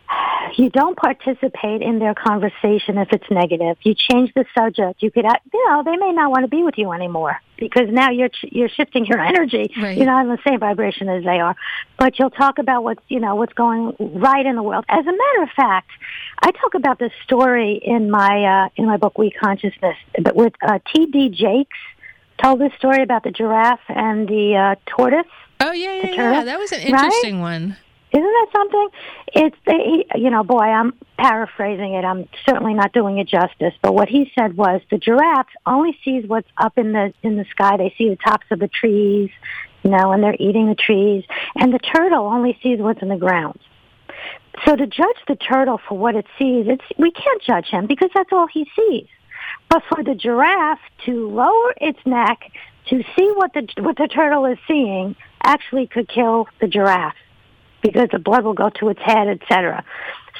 [0.57, 3.77] You don't participate in their conversation if it's negative.
[3.83, 5.03] You change the subject.
[5.03, 8.11] You could, you know, they may not want to be with you anymore because now
[8.11, 9.71] you're you're shifting your energy.
[9.79, 9.97] Right.
[9.97, 11.55] You're not in the same vibration as they are.
[11.99, 14.85] But you'll talk about what's you know what's going right in the world.
[14.87, 15.89] As a matter of fact,
[16.41, 20.53] I talk about this story in my uh, in my book We Consciousness, but with
[20.61, 21.29] uh, T.D.
[21.29, 21.77] Jakes
[22.41, 25.25] told this story about the giraffe and the uh, tortoise.
[25.59, 26.43] Oh yeah, yeah, yeah.
[26.43, 26.87] That was an right?
[26.87, 27.77] interesting one.
[28.13, 28.89] Isn't that something?
[29.33, 32.05] It's the, you know, boy, I'm paraphrasing it.
[32.05, 33.73] I'm certainly not doing it justice.
[33.81, 37.45] But what he said was the giraffe only sees what's up in the in the
[37.51, 37.75] sky.
[37.75, 39.29] They see the tops of the trees,
[39.83, 41.25] you know, and they're eating the trees.
[41.55, 43.59] And the turtle only sees what's in the ground.
[44.65, 48.09] So to judge the turtle for what it sees, it's we can't judge him because
[48.15, 49.07] that's all he sees.
[49.69, 52.39] But for the giraffe to lower its neck
[52.89, 57.15] to see what the what the turtle is seeing actually could kill the giraffe
[57.91, 59.83] because the blood will go to its head, etc.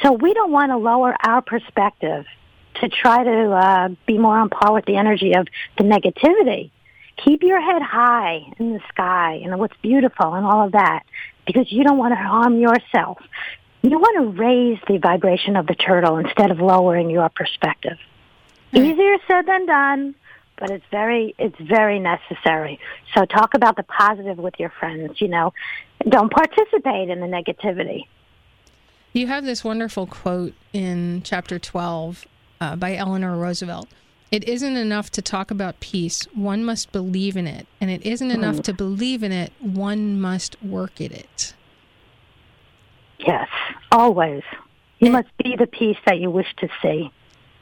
[0.01, 2.25] So we don't want to lower our perspective
[2.81, 6.71] to try to uh, be more on par with the energy of the negativity.
[7.23, 11.03] Keep your head high in the sky and what's beautiful and all of that
[11.47, 13.17] because you don't want to harm yourself.
[13.81, 17.97] You want to raise the vibration of the turtle instead of lowering your perspective.
[18.73, 20.15] Easier said than done,
[20.57, 22.79] but it's very it's very necessary.
[23.15, 25.53] So talk about the positive with your friends, you know.
[26.07, 28.07] Don't participate in the negativity.
[29.13, 32.25] You have this wonderful quote in chapter 12
[32.61, 33.87] uh, by Eleanor Roosevelt.
[34.31, 36.27] It isn't enough to talk about peace.
[36.35, 37.65] One must believe in it.
[37.79, 39.53] And it isn't enough to believe in it.
[39.61, 41.53] One must work at it.
[43.19, 43.47] Yes,
[43.91, 44.43] always.
[44.99, 47.11] You must be the peace that you wish to see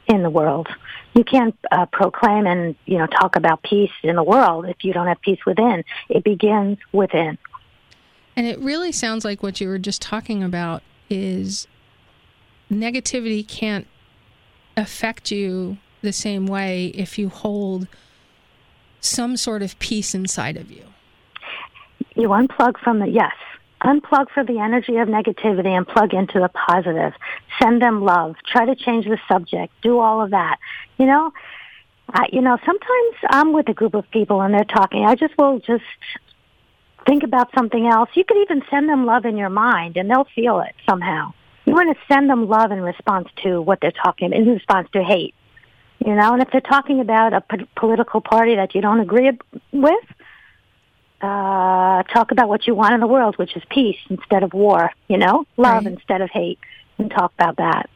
[0.06, 0.68] in the world.
[1.14, 4.92] You can't uh, proclaim and you know talk about peace in the world if you
[4.92, 5.84] don't have peace within.
[6.08, 7.38] It begins within.
[8.36, 11.66] And it really sounds like what you were just talking about is
[12.70, 13.86] negativity can't
[14.76, 17.88] affect you the same way if you hold
[19.00, 20.84] some sort of peace inside of you.
[22.14, 23.32] You unplug from the yes.
[23.82, 27.12] Unplug from the energy of negativity and plug into the positive.
[27.62, 28.36] Send them love.
[28.46, 29.72] Try to change the subject.
[29.82, 30.58] Do all of that.
[30.98, 31.32] You know,
[32.10, 35.04] I, you know, sometimes I'm with a group of people and they're talking.
[35.04, 35.84] I just will just
[37.06, 38.10] think about something else.
[38.14, 41.32] You could even send them love in your mind and they'll feel it somehow.
[41.64, 45.02] You want to send them love in response to what they're talking, in response to
[45.02, 45.34] hate.
[46.04, 49.30] You know, and if they're talking about a po- political party that you don't agree
[49.72, 50.04] with,
[51.22, 54.92] uh, talk about what you want in the world, which is peace instead of war,
[55.08, 55.92] you know, love Right.
[55.94, 56.58] instead of hate,
[56.98, 57.88] and talk about that.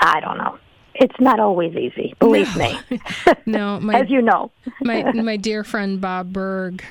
[0.00, 0.58] I don't know.
[0.94, 2.78] It's not always easy, believe me,
[3.46, 4.52] No, my as you know.
[4.80, 6.84] my my dear friend Bob Burg,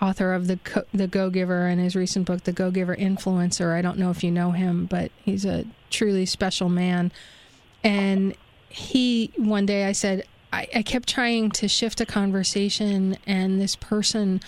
[0.00, 3.74] author of the Co- the Go Giver and his recent book, The Go Giver Influencer.
[3.74, 7.12] I don't know if you know him, but he's a truly special man.
[7.82, 8.34] And
[8.70, 13.76] he one day I said I, I kept trying to shift a conversation, and this
[13.76, 14.40] person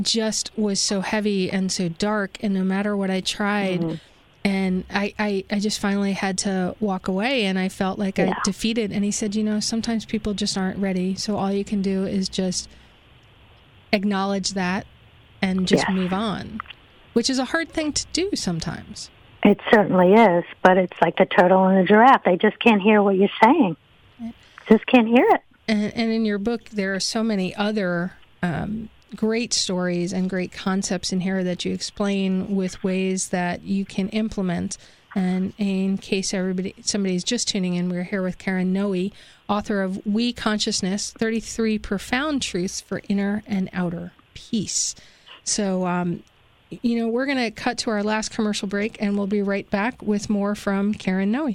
[0.00, 3.80] just was so heavy and so dark, and no matter what I tried.
[3.80, 3.94] Mm-hmm.
[4.44, 8.34] And I, I, I just finally had to walk away and I felt like I
[8.44, 8.92] defeated.
[8.92, 11.14] And he said, You know, sometimes people just aren't ready.
[11.14, 12.68] So all you can do is just
[13.92, 14.86] acknowledge that
[15.40, 15.96] and just Yes.
[15.96, 16.60] move on,
[17.14, 19.10] which is a hard thing to do sometimes.
[19.42, 22.24] It certainly is, but it's like the turtle and the giraffe.
[22.24, 23.76] They just can't hear what you're saying.
[24.68, 25.42] Just can't hear it.
[25.68, 30.52] And, and in your book, there are so many other um, great stories and great
[30.52, 34.76] concepts in here that you explain with ways that you can implement.
[35.14, 39.10] And in case everybody somebody's just tuning in, we're here with Karen Noe,
[39.48, 44.96] author of We Consciousness: Thirty Three Profound Truths for Inner and Outer Peace.
[45.44, 46.24] So, um,
[46.70, 49.68] you know, we're going to cut to our last commercial break, and we'll be right
[49.70, 51.54] back with more from Karen Noe.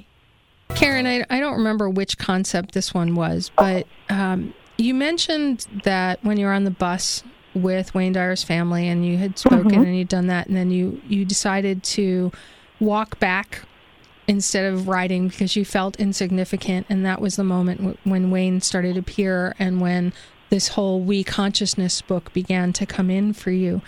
[0.70, 6.24] Karen, I, I don't remember which concept this one was, but um, you mentioned that
[6.24, 7.24] when you're on the bus
[7.62, 9.82] with Wayne Dyer's family and you had spoken mm-hmm.
[9.82, 12.32] and you'd done that, and then you, you decided to
[12.78, 13.62] walk back
[14.30, 16.86] instead of riding because you felt insignificant.
[16.88, 20.12] And that was the moment w- when Wayne started to appear and when
[20.50, 23.82] this whole We Consciousness book began to come in for you.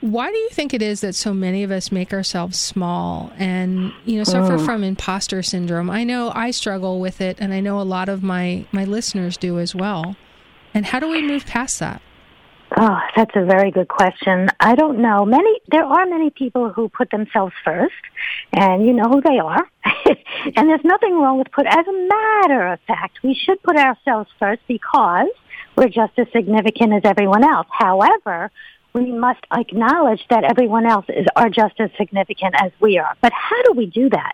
[0.00, 3.92] Why do you think it is that so many of us make ourselves small and
[4.04, 4.64] you know suffer mm.
[4.64, 5.90] from imposter syndrome?
[5.90, 9.36] I know I struggle with it and I know a lot of my my listeners
[9.36, 10.16] do as well.
[10.74, 12.02] And how do we move past that?
[12.74, 14.48] Oh, that's a very good question.
[14.58, 15.26] I don't know.
[15.26, 17.92] Many there are many people who put themselves first,
[18.52, 19.68] and you know who they are.
[20.56, 21.66] and there's nothing wrong with put.
[21.66, 25.28] As a matter of fact, we should put ourselves first because
[25.76, 27.66] we're just as significant as everyone else.
[27.70, 28.50] However,
[28.94, 33.14] we must acknowledge that everyone else is are just as significant as we are.
[33.20, 34.32] But how do we do that?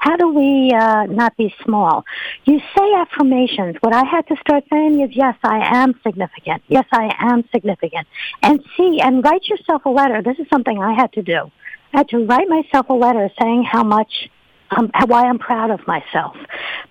[0.00, 2.04] How do we uh, not be small?
[2.46, 3.76] You say affirmations.
[3.80, 6.62] What I had to start saying is, yes, I am significant.
[6.68, 8.08] Yes, I am significant.
[8.42, 10.22] And see, and write yourself a letter.
[10.22, 11.52] This is something I had to do.
[11.92, 14.30] I had to write myself a letter saying how much,
[14.70, 16.34] um, why I'm proud of myself,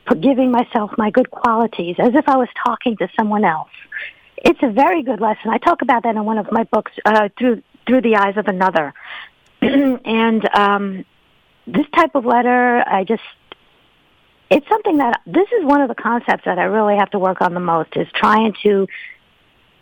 [0.08, 3.70] for giving myself my good qualities, as if I was talking to someone else.
[4.38, 5.50] It's a very good lesson.
[5.50, 8.48] I talk about that in one of my books, uh, through through the eyes of
[8.48, 8.94] another.
[9.62, 11.06] and um,
[11.74, 13.22] this type of letter, I just,
[14.50, 17.42] it's something that, this is one of the concepts that I really have to work
[17.42, 18.88] on the most is trying to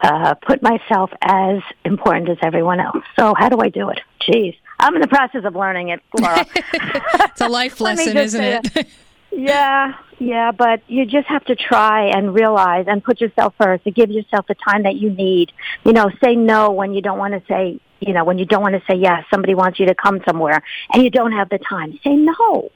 [0.01, 3.03] uh, put myself as important as everyone else.
[3.17, 3.99] So how do I do it?
[4.21, 4.55] Jeez.
[4.79, 6.45] I'm in the process of learning it, Laura.
[6.55, 8.87] it's a life lesson, isn't it?
[9.31, 13.95] yeah, yeah, but you just have to try and realize and put yourself first and
[13.95, 15.51] give yourself the time that you need.
[15.83, 18.61] You know, say no when you don't want to say you know, when you don't
[18.61, 20.61] want to say yes, somebody wants you to come somewhere
[20.93, 22.71] and you don't have the time, say no.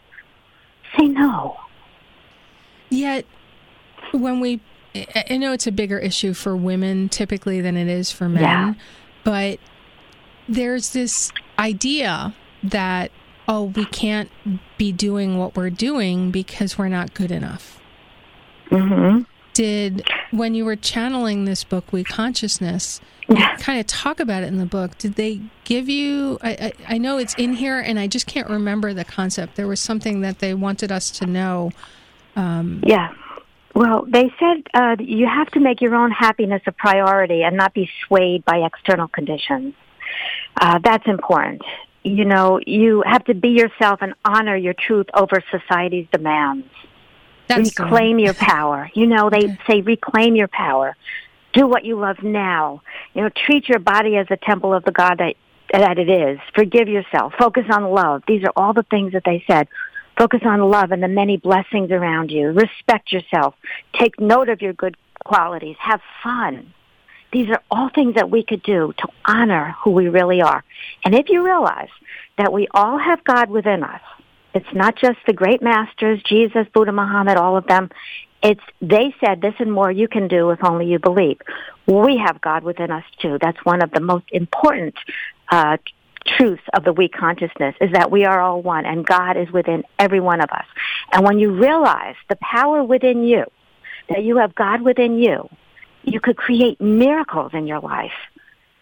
[0.98, 1.58] Say no.
[2.90, 3.26] Yet,
[4.12, 4.60] when we,
[5.30, 8.74] I know it's a bigger issue for women typically than it is for men, yeah.
[9.24, 9.60] but
[10.50, 13.12] there's this idea that,
[13.48, 14.30] oh, we can't
[14.78, 17.80] be doing what we're doing because we're not good enough.
[18.70, 19.24] Mm-hmm.
[19.54, 23.58] Did, when you were channeling this book, We Consciousness, yeah.
[23.58, 24.98] kind of talk about it in the book.
[24.98, 26.38] Did they give you?
[26.42, 29.56] I, I, I know it's in here, and I just can't remember the concept.
[29.56, 31.72] There was something that they wanted us to know.
[32.36, 33.14] Um, yeah.
[33.74, 37.74] Well, they said uh, you have to make your own happiness a priority and not
[37.74, 39.74] be swayed by external conditions.
[40.60, 41.62] Uh, that's important.
[42.04, 46.68] You know, you have to be yourself and honor your truth over society's demands.
[47.56, 48.90] That's reclaim your power.
[48.94, 50.96] You know, they say reclaim your power
[51.54, 52.82] do what you love now.
[53.14, 55.36] You know, treat your body as a temple of the God that
[55.74, 56.38] that it is.
[56.54, 57.34] Forgive yourself.
[57.40, 58.24] Focus on love.
[58.28, 59.70] These are all the things that they said.
[60.18, 62.50] Focus on love and the many blessings around you.
[62.50, 63.56] Respect yourself.
[63.98, 65.78] Take note of your good qualities.
[65.80, 66.74] Have fun.
[67.32, 70.62] These are all things that we could do to honor who we really are.
[71.06, 71.90] And if you realize
[72.38, 74.02] that we all have God within us,
[74.54, 77.90] it's not just the great masters, Jesus, Buddha, Muhammad, all of them.
[78.44, 81.40] It's they said this and more you can do if only you believe.
[81.86, 83.38] We have God within us too.
[83.40, 84.96] That's one of the most important
[85.52, 85.78] uh,
[86.26, 89.84] truths of the we consciousness is that we are all one and God is within
[90.00, 90.66] every one of us.
[91.12, 93.46] And when you realize the power within you,
[94.10, 95.48] that you have God within you,
[96.04, 98.12] you could create miracles in your life.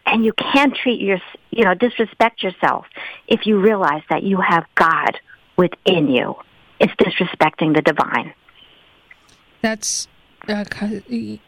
[0.05, 1.20] And you can't treat your,
[1.51, 2.88] you know, disrespect yourself
[3.28, 5.20] if you realize that you have God
[5.60, 6.36] within you.
[6.80, 8.34] It's disrespecting the divine.
[9.62, 10.07] That's
[10.47, 10.64] uh,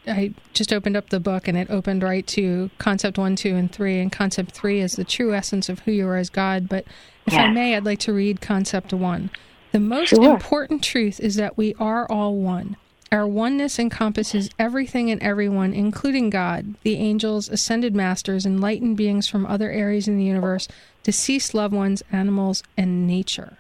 [0.06, 3.72] I just opened up the book and it opened right to concept one, two, and
[3.72, 4.00] three.
[4.00, 6.68] And concept three is the true essence of who you are as God.
[6.68, 6.86] But
[7.26, 9.32] if I may, I'd like to read concept one.
[9.72, 10.30] The most sure.
[10.30, 12.76] important truth is that we are all one.
[13.14, 19.46] Our oneness encompasses everything and everyone, including God, the angels, ascended masters, enlightened beings from
[19.46, 20.68] other areas in the universe,
[21.04, 23.58] deceased loved ones, animals, and nature.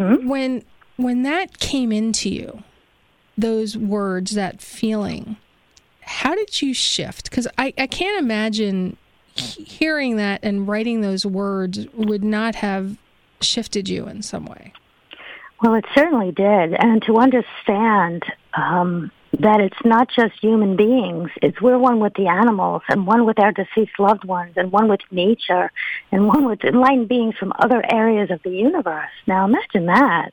[0.00, 0.28] Mm-hmm.
[0.28, 0.62] When
[0.96, 2.62] when that came into you,
[3.36, 5.36] those words, that feeling,
[6.02, 7.30] how did you shift?
[7.30, 8.96] Because I, I can't imagine
[9.34, 12.98] hearing that and writing those words would not have
[13.40, 14.72] shifted you in some way.
[15.62, 16.74] Well, it certainly did.
[16.74, 18.24] And to understand
[18.54, 23.24] um, that it's not just human beings, it's we're one with the animals and one
[23.24, 25.70] with our deceased loved ones and one with nature
[26.10, 29.10] and one with enlightened beings from other areas of the universe.
[29.26, 30.32] Now imagine that.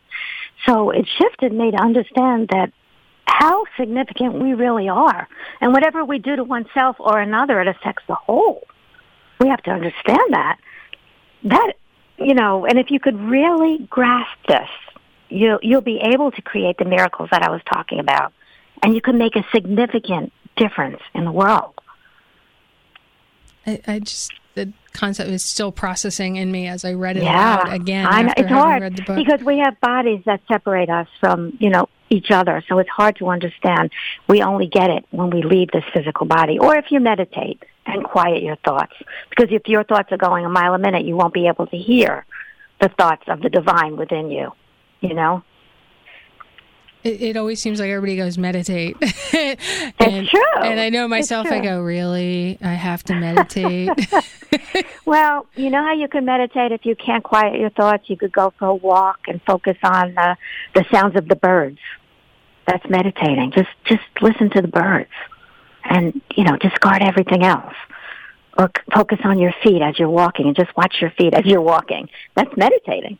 [0.65, 2.71] So it shifted me to understand that
[3.25, 5.27] how significant we really are.
[5.61, 8.63] And whatever we do to oneself or another, it affects the whole.
[9.39, 10.57] We have to understand that.
[11.43, 11.73] That,
[12.17, 14.69] you know, and if you could really grasp this,
[15.29, 18.33] you, you'll be able to create the miracles that I was talking about.
[18.83, 21.73] And you can make a significant difference in the world.
[23.65, 27.59] I, I just the concept is still processing in me as I read it yeah,
[27.61, 28.07] out again.
[28.07, 28.33] I know.
[28.35, 32.79] it's hard because we have bodies that separate us from you know each other, so
[32.79, 33.91] it's hard to understand.
[34.27, 38.03] We only get it when we leave this physical body, or if you meditate and
[38.03, 38.93] quiet your thoughts.
[39.29, 41.77] Because if your thoughts are going a mile a minute, you won't be able to
[41.77, 42.25] hear
[42.81, 44.51] the thoughts of the divine within you.
[45.01, 45.43] You know.
[47.07, 48.97] It, it, always seems like everybody goes meditate.
[49.01, 49.57] and,
[49.99, 50.41] it's true.
[50.61, 52.57] And I know myself, I go, really?
[52.61, 53.89] I have to meditate?
[55.05, 58.09] well, you know how you can meditate if you can't quiet your thoughts?
[58.09, 60.35] You could go for a walk and focus on the,
[60.75, 61.79] the sounds of the birds.
[62.67, 63.53] That's meditating.
[63.55, 65.11] Just, just listen to the birds
[65.85, 67.73] and, you know, discard everything else.
[68.57, 71.61] Or focus on your feet as you're walking and just watch your feet as you're
[71.61, 72.09] walking.
[72.35, 73.17] That's meditating.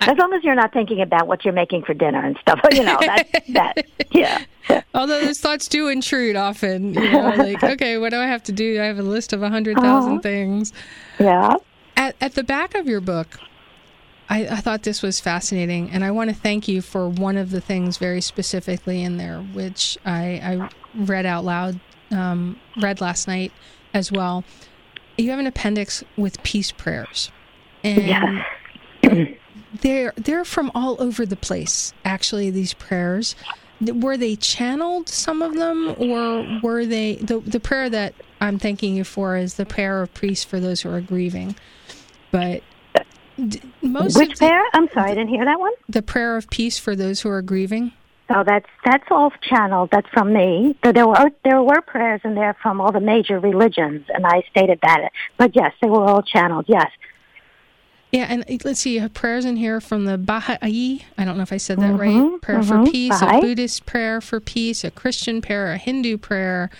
[0.00, 2.82] As long as you're not thinking about what you're making for dinner and stuff, you
[2.82, 4.44] know, that, that yeah.
[4.94, 8.52] Although those thoughts do intrude often, you know, like, okay, what do I have to
[8.52, 8.80] do?
[8.80, 10.20] I have a list of 100,000 Uh-huh.
[10.20, 10.72] things.
[11.20, 11.54] Yeah.
[11.96, 13.38] At, at the back of your book,
[14.28, 17.50] I, I thought this was fascinating, and I want to thank you for one of
[17.52, 21.78] the things very specifically in there, which I, I read out loud,
[22.10, 23.52] um, read last night
[23.94, 24.42] as well.
[25.16, 27.30] You have an appendix with peace prayers,
[27.84, 28.44] and
[29.02, 29.28] Yes.
[29.80, 31.92] they're they're from all over the place.
[32.04, 33.34] Actually, these prayers
[33.80, 38.96] were they channeled some of them, or were they the the prayer that I'm thanking
[38.96, 41.56] you for is the prayer of priests for those who are grieving,
[42.30, 42.62] but.
[43.48, 44.62] d- Most Which the, pair?
[44.74, 45.72] I'm sorry, I didn't hear that one.
[45.88, 47.92] the prayer of peace for those who are grieving.
[48.28, 49.90] Oh, that's that's all channeled.
[49.92, 50.76] That's from me.
[50.82, 54.42] But there were there were prayers in there from all the major religions, and I
[54.50, 55.12] stated that.
[55.36, 56.64] But yes, they were all channeled.
[56.66, 56.90] Yes.
[58.12, 61.00] Yeah, and let's see, you have prayers in here from the Baha'i.
[61.18, 62.40] I don't know if I said that Mhm, right.
[62.40, 63.38] Prayer for mhm, peace, Baha'i.
[63.38, 66.70] a Buddhist prayer for peace, a Christian prayer, a Hindu prayer.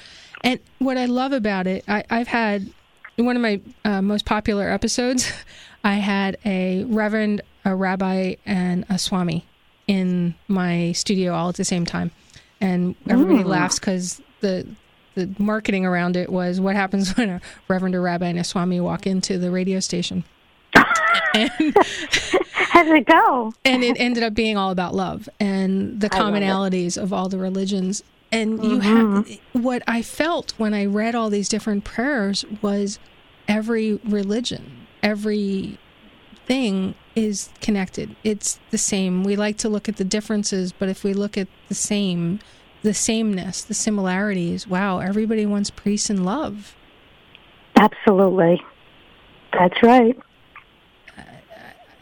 [0.43, 2.71] And what I love about it, I, I've had
[3.17, 5.33] one of my uh, most popular episodes,
[5.85, 9.49] I had a reverend, a rabbi, and a swami
[9.87, 12.11] in my studio all at the same time.
[12.61, 13.47] And everybody Mm.
[13.47, 14.67] laughs because the
[15.15, 18.81] the marketing around it was what happens when a reverend, a rabbi, and a swami
[18.81, 20.25] walk into the radio station.
[21.35, 21.77] And
[22.53, 23.53] How did it go?
[23.65, 26.41] and it ended up being all about love and the I love it.
[26.43, 28.03] commonalities of all the religions
[28.33, 29.63] and you have mm-hmm.
[29.63, 32.99] what i felt when i read all these different prayers was
[33.47, 35.79] every religion every
[36.45, 41.05] thing is connected it's the same we like to look at the differences but if
[41.05, 42.41] we look at the same
[42.83, 46.75] the sameness the similarities wow everybody wants peace and love
[47.77, 48.63] Absolutely.
[49.53, 50.19] That's right.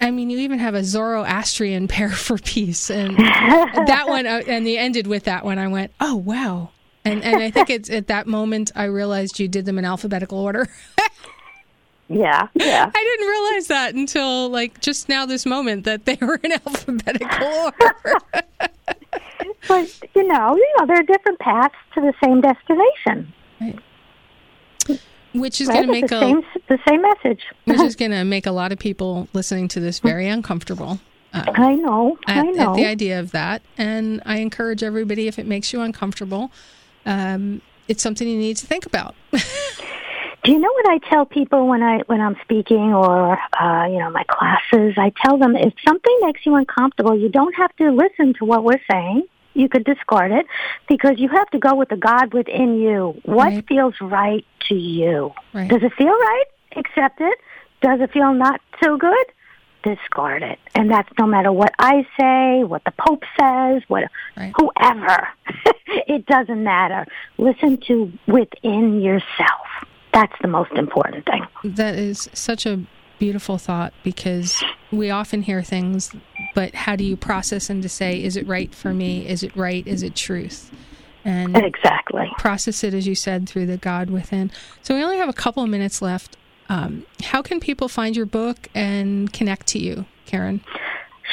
[0.01, 4.67] I mean, you even have a Zoroastrian pair for peace, and that one, uh, and
[4.67, 5.59] they ended with that one.
[5.59, 6.71] I went, oh wow,
[7.05, 10.39] and and I think it's at that moment I realized you did them in alphabetical
[10.39, 10.69] order.
[12.09, 12.49] Yeah.
[12.55, 12.91] Yeah.
[12.95, 17.47] I didn't realize that until like just now, this moment, that they were in alphabetical
[17.47, 18.19] order.
[19.67, 23.33] But you know, you know, there are different paths to the same destination.
[25.35, 25.75] Which is Right?
[25.75, 27.43] going to make the a same the same message.
[27.65, 31.01] which is going to make a lot of people listening to this very uncomfortable.
[31.33, 32.17] Uh, I know.
[32.27, 32.71] I at, know.
[32.71, 33.61] at the idea of that.
[33.77, 36.53] And I encourage everybody, if it makes you uncomfortable,
[37.07, 39.15] um, it's something you need to think about.
[40.45, 43.99] Do you know what I tell people when I when I'm speaking or uh, you
[43.99, 44.93] know my classes?
[44.99, 48.63] I tell them if something makes you uncomfortable, you don't have to listen to what
[48.63, 49.23] we're saying.
[49.55, 50.47] You could discard it
[50.89, 53.21] because you have to go with the God within you.
[53.25, 53.67] What Right.
[53.69, 55.33] feels right to you?
[55.53, 55.69] Right.
[55.69, 56.45] Does it feel right?
[56.77, 57.39] Accept it.
[57.81, 59.27] Does it feel not so good?
[59.85, 60.59] Discard it.
[60.75, 64.05] And that's no matter what I say, what the Pope says, what
[64.37, 64.53] Right.
[64.57, 65.29] whoever.
[65.87, 67.07] it doesn't matter.
[67.39, 69.67] Listen to within yourself.
[70.13, 71.47] That's the most important thing.
[71.65, 72.81] That is such a
[73.19, 76.11] beautiful thought because we often hear things,
[76.55, 79.27] but how do you process and to say, is it right for me?
[79.27, 79.87] Is it right?
[79.87, 80.71] Is it truth?
[81.25, 82.31] And Exactly.
[82.39, 84.51] process it, as you said, through the God within.
[84.83, 86.37] So we only have a couple of minutes left.
[86.69, 90.61] Um, how can people find your book and connect to you, Karen?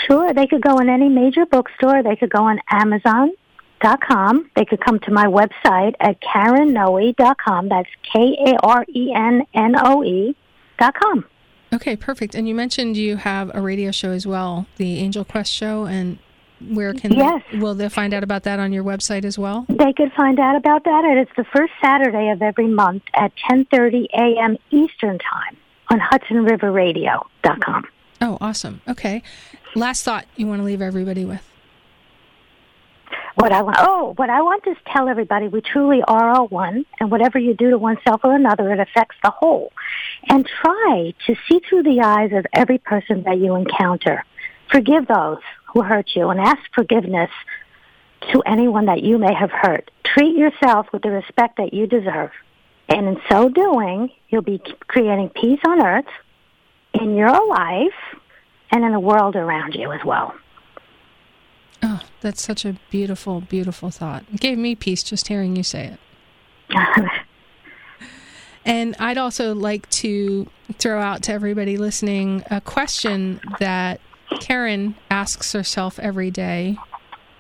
[0.07, 2.01] Sure, they could go in any major bookstore.
[2.03, 4.49] They could go on Amazon.com.
[4.55, 7.69] They could come to my website at KarenNoe.com.
[7.69, 10.36] That's K A R E N N O E
[10.79, 11.25] dot com.
[11.74, 12.36] Okay, perfect.
[12.36, 16.17] And you mentioned you have a radio show as well, the Angel Quest show, and
[16.69, 17.41] where can Yes.
[17.51, 19.65] they, will they find out about that on your website as well?
[19.69, 23.32] They could find out about that, and it's the first Saturday of every month at
[23.49, 24.57] 10:30 a.m.
[24.69, 25.57] Eastern Time
[25.89, 27.86] on HudsonRiverRadio.com.
[28.22, 28.82] Oh, awesome.
[28.88, 29.24] Okay.
[29.74, 31.41] Last thought you want to leave everybody with.
[33.41, 36.85] What I want, oh, what I want to tell everybody, we truly are all one,
[36.99, 39.73] and whatever you do to oneself or another, it affects the whole.
[40.29, 44.23] And try to see through the eyes of every person that you encounter.
[44.71, 45.39] Forgive those
[45.73, 47.31] who hurt you, and ask forgiveness
[48.31, 49.89] to anyone that you may have hurt.
[50.03, 52.29] Treat yourself with the respect that you deserve,
[52.89, 56.05] and in so doing, you'll be creating peace on earth,
[56.93, 58.19] in your life,
[58.69, 60.35] and in the world around you as well.
[62.22, 64.24] That's such a beautiful, beautiful thought.
[64.34, 65.97] It gave me peace just hearing you say
[66.69, 67.09] it.
[68.65, 70.47] And I'd also like to
[70.78, 73.99] throw out to everybody listening a question that
[74.39, 76.78] Karen asks herself every day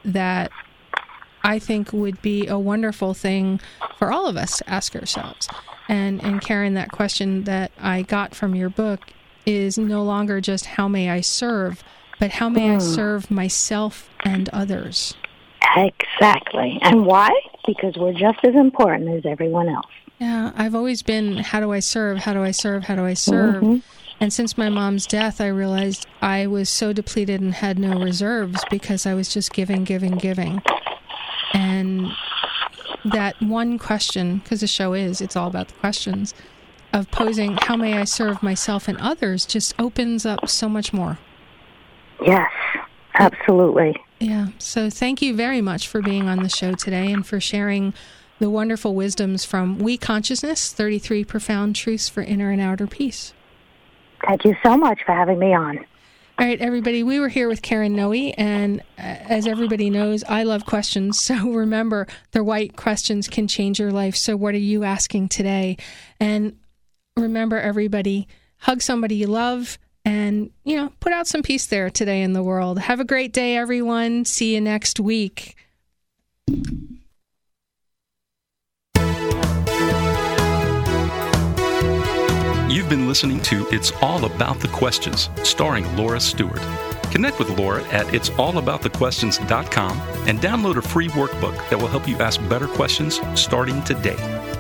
[0.03, 0.51] that
[1.43, 3.59] I think would be a wonderful thing
[3.97, 5.47] for all of us to ask ourselves.
[5.87, 9.01] And and Karen, that question that I got from your book
[9.45, 11.83] is no longer just how may I serve,
[12.21, 15.15] but how may I serve myself and others?
[15.75, 16.77] Exactly.
[16.83, 17.31] And why?
[17.65, 19.89] Because we're just as important as everyone else.
[20.19, 22.19] Yeah, I've always been how do I serve?
[22.19, 22.83] How do I serve?
[22.83, 23.63] How do I serve?
[23.63, 23.77] Mm-hmm.
[24.19, 28.63] And since my mom's death, I realized I was so depleted and had no reserves
[28.69, 30.61] because I was just giving, giving, giving.
[31.55, 32.11] And
[33.03, 36.35] that one question, because the show is, it's all about the questions
[36.93, 41.17] of posing, how may I serve myself and others, just opens up so much more.
[42.21, 42.51] Yes,
[43.15, 43.95] absolutely.
[44.19, 44.47] Yeah.
[44.59, 47.93] So thank you very much for being on the show today and for sharing
[48.39, 53.33] the wonderful wisdoms from We Consciousness 33 Profound Truths for Inner and Outer Peace.
[54.25, 55.79] Thank you so much for having me on.
[56.39, 60.43] All right, everybody, we were here with Karen Noe, and uh, as everybody knows, I
[60.43, 61.19] love questions.
[61.31, 64.15] So remember, the right questions can change your life.
[64.15, 65.77] So, what are you asking today?
[66.19, 66.57] And
[67.15, 68.27] remember, everybody,
[68.59, 72.43] hug somebody you love and, you know, put out some peace there today in the
[72.43, 72.79] world.
[72.79, 74.25] Have a great day, everyone.
[74.25, 75.55] See you next week.
[82.69, 86.61] You've been listening to It's All About the Questions, starring Laura Stewart.
[87.11, 92.39] Connect with Laura at it'sallaboutthequestions.com and download a free workbook that will help you ask
[92.47, 94.50] better questions starting today.